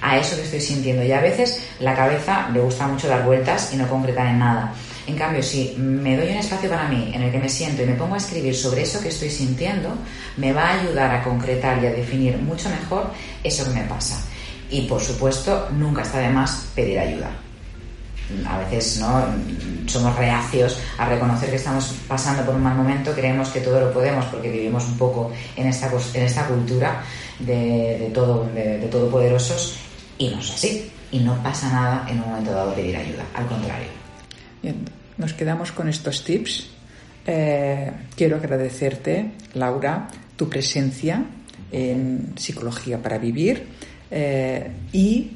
a 0.00 0.18
eso 0.18 0.36
que 0.36 0.42
estoy 0.42 0.60
sintiendo. 0.60 1.04
Y 1.04 1.12
a 1.12 1.20
veces 1.20 1.62
la 1.78 1.94
cabeza 1.94 2.48
le 2.52 2.60
gusta 2.60 2.88
mucho 2.88 3.08
dar 3.08 3.24
vueltas 3.24 3.72
y 3.72 3.76
no 3.76 3.88
concretar 3.88 4.26
en 4.26 4.40
nada. 4.40 4.74
En 5.06 5.16
cambio, 5.16 5.42
si 5.42 5.74
me 5.78 6.16
doy 6.16 6.28
un 6.28 6.38
espacio 6.38 6.70
para 6.70 6.88
mí 6.88 7.12
en 7.14 7.22
el 7.22 7.30
que 7.30 7.38
me 7.38 7.48
siento 7.48 7.82
y 7.82 7.86
me 7.86 7.94
pongo 7.94 8.14
a 8.14 8.18
escribir 8.18 8.54
sobre 8.54 8.82
eso 8.82 9.00
que 9.00 9.08
estoy 9.08 9.30
sintiendo, 9.30 9.90
me 10.36 10.52
va 10.52 10.70
a 10.70 10.80
ayudar 10.80 11.14
a 11.14 11.22
concretar 11.22 11.82
y 11.82 11.86
a 11.86 11.92
definir 11.92 12.38
mucho 12.38 12.70
mejor 12.70 13.10
eso 13.42 13.64
que 13.64 13.70
me 13.70 13.84
pasa. 13.84 14.24
Y 14.70 14.82
por 14.82 15.00
supuesto, 15.00 15.68
nunca 15.72 16.02
está 16.02 16.18
de 16.18 16.30
más 16.30 16.68
pedir 16.74 16.98
ayuda 16.98 17.30
a 18.46 18.58
veces 18.58 18.98
no 19.00 19.24
somos 19.86 20.16
reacios 20.16 20.78
a 20.98 21.06
reconocer 21.06 21.50
que 21.50 21.56
estamos 21.56 21.94
pasando 22.08 22.44
por 22.44 22.54
un 22.54 22.62
mal 22.62 22.74
momento, 22.74 23.12
creemos 23.12 23.50
que 23.50 23.60
todo 23.60 23.80
lo 23.80 23.92
podemos 23.92 24.24
porque 24.26 24.50
vivimos 24.50 24.84
un 24.84 24.96
poco 24.96 25.30
en 25.56 25.66
esta, 25.66 25.90
en 26.14 26.22
esta 26.22 26.46
cultura 26.46 27.02
de, 27.38 28.10
todo, 28.14 28.48
de, 28.54 28.88
todopoderosos 28.90 29.76
y 30.18 30.28
no 30.28 30.40
es 30.40 30.50
así. 30.50 30.90
Y 31.12 31.20
no 31.20 31.40
pasa 31.44 31.70
nada 31.70 32.06
en 32.08 32.20
un 32.20 32.28
momento 32.28 32.50
dado 32.50 32.74
pedir 32.74 32.96
ayuda, 32.96 33.24
al 33.34 33.46
contrario. 33.46 34.03
Bien, 34.64 34.80
nos 35.18 35.34
quedamos 35.34 35.72
con 35.72 35.90
estos 35.90 36.24
tips. 36.24 36.70
Eh, 37.26 37.92
quiero 38.16 38.36
agradecerte, 38.36 39.32
Laura, 39.52 40.08
tu 40.36 40.48
presencia 40.48 41.22
en 41.70 42.32
Psicología 42.34 42.96
para 43.02 43.18
Vivir 43.18 43.66
eh, 44.10 44.70
y 44.90 45.32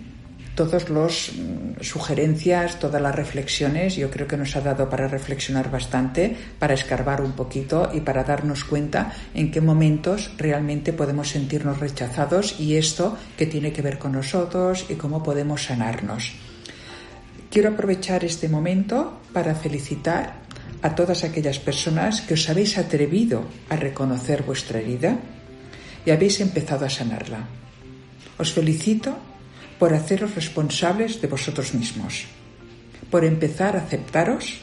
todas 0.54 0.88
las 0.88 1.32
mm, 1.34 1.82
sugerencias, 1.82 2.78
todas 2.78 3.02
las 3.02 3.14
reflexiones, 3.14 3.96
yo 3.96 4.10
creo 4.10 4.26
que 4.26 4.38
nos 4.38 4.56
ha 4.56 4.62
dado 4.62 4.88
para 4.88 5.08
reflexionar 5.08 5.70
bastante, 5.70 6.34
para 6.58 6.72
escarbar 6.72 7.20
un 7.20 7.32
poquito 7.32 7.90
y 7.92 8.00
para 8.00 8.24
darnos 8.24 8.64
cuenta 8.64 9.12
en 9.34 9.50
qué 9.50 9.60
momentos 9.60 10.30
realmente 10.38 10.94
podemos 10.94 11.28
sentirnos 11.28 11.80
rechazados 11.80 12.58
y 12.58 12.76
esto 12.76 13.18
que 13.36 13.44
tiene 13.44 13.74
que 13.74 13.82
ver 13.82 13.98
con 13.98 14.12
nosotros 14.12 14.86
y 14.88 14.94
cómo 14.94 15.22
podemos 15.22 15.64
sanarnos. 15.64 16.47
Quiero 17.50 17.70
aprovechar 17.70 18.24
este 18.24 18.48
momento 18.48 19.20
para 19.32 19.54
felicitar 19.54 20.44
a 20.82 20.94
todas 20.94 21.24
aquellas 21.24 21.58
personas 21.58 22.20
que 22.20 22.34
os 22.34 22.48
habéis 22.48 22.76
atrevido 22.76 23.48
a 23.68 23.76
reconocer 23.76 24.42
vuestra 24.44 24.78
herida 24.78 25.18
y 26.04 26.10
habéis 26.10 26.40
empezado 26.40 26.84
a 26.84 26.92
sanarla. 26.92 27.48
Os 28.38 28.52
felicito 28.52 29.16
por 29.78 29.94
haceros 29.94 30.34
responsables 30.34 31.20
de 31.20 31.28
vosotros 31.28 31.74
mismos, 31.74 32.26
por 33.10 33.24
empezar 33.24 33.76
a 33.76 33.82
aceptaros, 33.82 34.60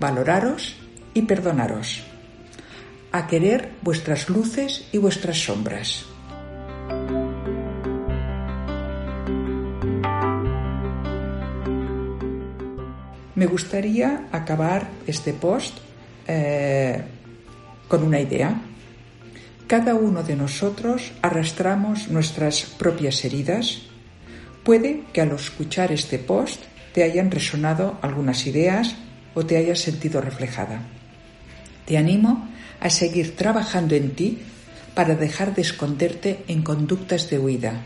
valoraros 0.00 0.76
y 1.14 1.22
perdonaros, 1.22 2.02
a 3.12 3.26
querer 3.26 3.70
vuestras 3.82 4.28
luces 4.28 4.84
y 4.92 4.98
vuestras 4.98 5.38
sombras. 5.38 6.13
Me 13.34 13.46
gustaría 13.46 14.28
acabar 14.32 14.88
este 15.06 15.32
post 15.32 15.78
eh, 16.26 17.02
con 17.88 18.02
una 18.02 18.20
idea. 18.20 18.60
Cada 19.66 19.94
uno 19.94 20.22
de 20.22 20.36
nosotros 20.36 21.12
arrastramos 21.22 22.08
nuestras 22.08 22.62
propias 22.62 23.24
heridas 23.24 23.82
Puede 24.64 25.02
que 25.12 25.20
al 25.20 25.30
escuchar 25.32 25.92
este 25.92 26.18
post 26.18 26.62
te 26.94 27.02
hayan 27.02 27.30
resonado 27.30 27.98
algunas 28.00 28.46
ideas 28.46 28.96
o 29.34 29.44
te 29.44 29.58
hayas 29.58 29.80
sentido 29.80 30.22
reflejada. 30.22 30.80
Te 31.84 31.98
animo 31.98 32.48
a 32.80 32.88
seguir 32.88 33.36
trabajando 33.36 33.94
en 33.94 34.12
ti 34.12 34.38
para 34.94 35.16
dejar 35.16 35.54
de 35.54 35.60
esconderte 35.60 36.44
en 36.48 36.62
conductas 36.62 37.28
de 37.28 37.38
huida 37.38 37.82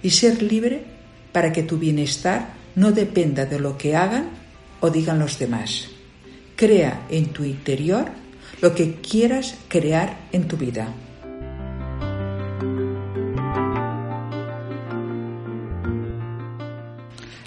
y 0.00 0.10
ser 0.10 0.42
libre 0.42 0.84
para 1.32 1.52
que 1.52 1.64
tu 1.64 1.76
bienestar 1.76 2.54
no 2.76 2.92
dependa 2.92 3.44
de 3.44 3.58
lo 3.58 3.76
que 3.76 3.96
hagan 3.96 4.30
o 4.82 4.90
digan 4.90 5.18
los 5.18 5.38
demás. 5.38 5.88
Crea 6.56 7.06
en 7.08 7.32
tu 7.32 7.44
interior 7.44 8.06
lo 8.60 8.74
que 8.74 9.00
quieras 9.00 9.56
crear 9.68 10.28
en 10.32 10.46
tu 10.46 10.56
vida. 10.56 10.92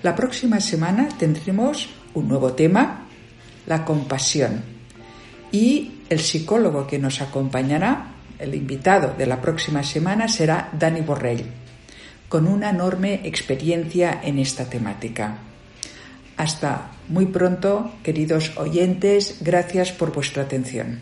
La 0.02 0.16
próxima 0.16 0.60
semana 0.60 1.10
tendremos 1.18 1.90
un 2.14 2.28
nuevo 2.28 2.54
tema, 2.54 3.06
la 3.68 3.84
compasión. 3.84 4.64
Y 5.52 6.02
el 6.10 6.20
psicólogo 6.20 6.88
que 6.88 7.00
nos 7.00 7.22
acompañará, 7.22 8.14
el 8.40 8.54
invitado 8.56 9.14
de 9.18 9.26
la 9.26 9.42
próxima 9.42 9.84
semana, 9.84 10.28
será 10.28 10.70
Dani 10.78 11.02
Borrell, 11.02 11.46
con 12.30 12.48
una 12.48 12.70
enorme 12.70 13.22
experiencia 13.24 14.22
en 14.24 14.40
esta 14.40 14.70
temática. 14.70 15.45
Hasta 16.38 16.92
muy 17.08 17.28
pronto, 17.28 17.92
queridos 18.04 18.58
oyentes, 18.58 19.38
gracias 19.42 19.92
por 19.92 20.14
vuestra 20.14 20.44
atención. 20.44 21.00